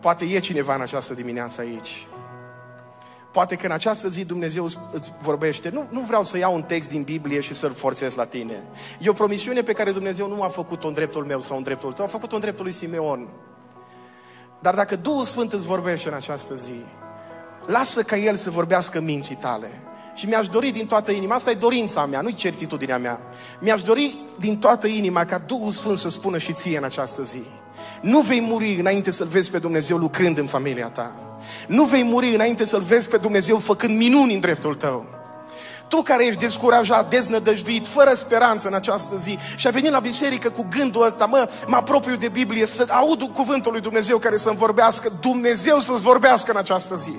[0.00, 2.06] Poate e cineva în această dimineață aici
[3.34, 5.68] Poate că în această zi Dumnezeu îți vorbește.
[5.68, 8.62] Nu, nu vreau să iau un text din Biblie și să-l forțez la tine.
[9.00, 11.92] E o promisiune pe care Dumnezeu nu a făcut-o în dreptul meu sau în dreptul
[11.92, 13.28] tău, a făcut-o în dreptul lui Simeon.
[14.60, 16.84] Dar dacă Duhul Sfânt îți vorbește în această zi,
[17.66, 19.82] lasă ca El să vorbească minții tale.
[20.14, 23.20] Și mi-aș dori din toată inima, asta e dorința mea, nu-i certitudinea mea.
[23.60, 27.42] Mi-aș dori din toată inima ca Duhul Sfânt să spună și ție în această zi.
[28.00, 31.12] Nu vei muri înainte să-L vezi pe Dumnezeu lucrând în familia ta.
[31.68, 35.06] Nu vei muri înainte să-L vezi pe Dumnezeu făcând minuni în dreptul tău.
[35.88, 40.50] Tu care ești descurajat, deznădăjduit, fără speranță în această zi și a venit la biserică
[40.50, 44.56] cu gândul ăsta, mă, mă apropiu de Biblie, să aud cuvântul lui Dumnezeu care să-mi
[44.56, 47.12] vorbească, Dumnezeu să-ți vorbească în această zi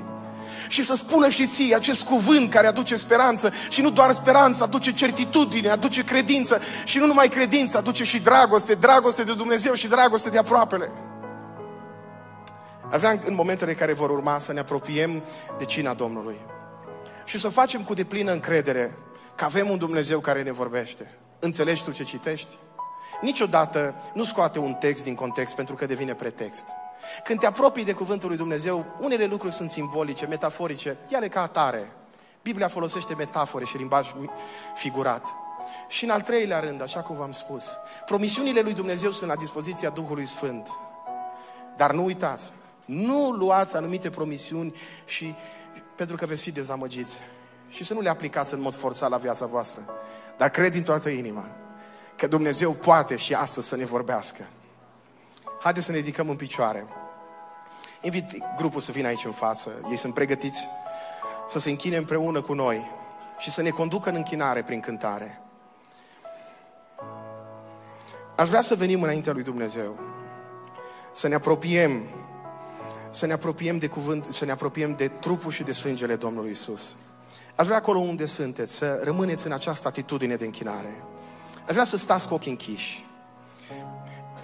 [0.68, 4.94] și să spună și ție acest cuvânt care aduce speranță și nu doar speranță, aduce
[4.94, 10.30] certitudine, aduce credință și nu numai credință, aduce și dragoste, dragoste de Dumnezeu și dragoste
[10.30, 10.92] de aproapele.
[12.92, 15.24] Aș vrea în momentele care vor urma să ne apropiem
[15.58, 16.36] de cina Domnului
[17.26, 18.98] și să o facem cu deplină încredere
[19.36, 21.12] că avem un Dumnezeu care ne vorbește.
[21.40, 22.58] Înțelegi tu ce citești?
[23.22, 26.66] Niciodată nu scoate un text din context pentru că devine pretext.
[27.24, 31.92] Când te apropii de cuvântul lui Dumnezeu, unele lucruri sunt simbolice, metaforice, ele ca atare.
[32.42, 34.14] Biblia folosește metafore și limbaj
[34.76, 35.28] figurat.
[35.88, 39.90] Și în al treilea rând, așa cum v-am spus, promisiunile lui Dumnezeu sunt la dispoziția
[39.90, 40.70] Duhului Sfânt.
[41.76, 42.52] Dar nu uitați,
[42.86, 44.76] nu luați anumite promisiuni
[45.06, 45.36] și
[45.96, 47.22] pentru că veți fi dezamăgiți
[47.70, 49.82] și să nu le aplicați în mod forțat la viața voastră.
[50.38, 51.46] Dar cred din toată inima
[52.16, 54.48] că Dumnezeu poate și astăzi să ne vorbească.
[55.66, 56.88] Haideți să ne ridicăm în picioare.
[58.02, 59.72] Invit grupul să vină aici în față.
[59.90, 60.68] Ei sunt pregătiți
[61.50, 62.92] să se închine împreună cu noi
[63.38, 65.42] și să ne conducă în închinare prin cântare.
[68.36, 70.00] Aș vrea să venim înaintea lui Dumnezeu.
[71.12, 72.04] Să ne apropiem
[73.12, 76.96] să ne apropiem de cuvânt, să ne apropiem de trupul și de sângele Domnului Isus.
[77.56, 81.04] Aș vrea acolo unde sunteți să rămâneți în această atitudine de închinare.
[81.66, 83.06] Aș vrea să stați cu ochii închiși.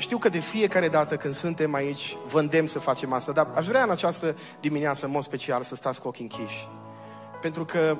[0.01, 3.67] Știu că de fiecare dată când suntem aici, vă îndemn să facem asta, dar aș
[3.67, 6.69] vrea în această dimineață, în mod special, să stați cu ochii închiși.
[7.41, 7.97] Pentru că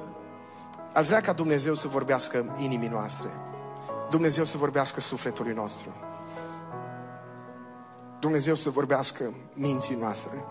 [0.93, 3.29] aș vrea ca Dumnezeu să vorbească inimii noastre.
[4.09, 5.89] Dumnezeu să vorbească sufletului nostru.
[8.19, 10.45] Dumnezeu să vorbească minții noastre.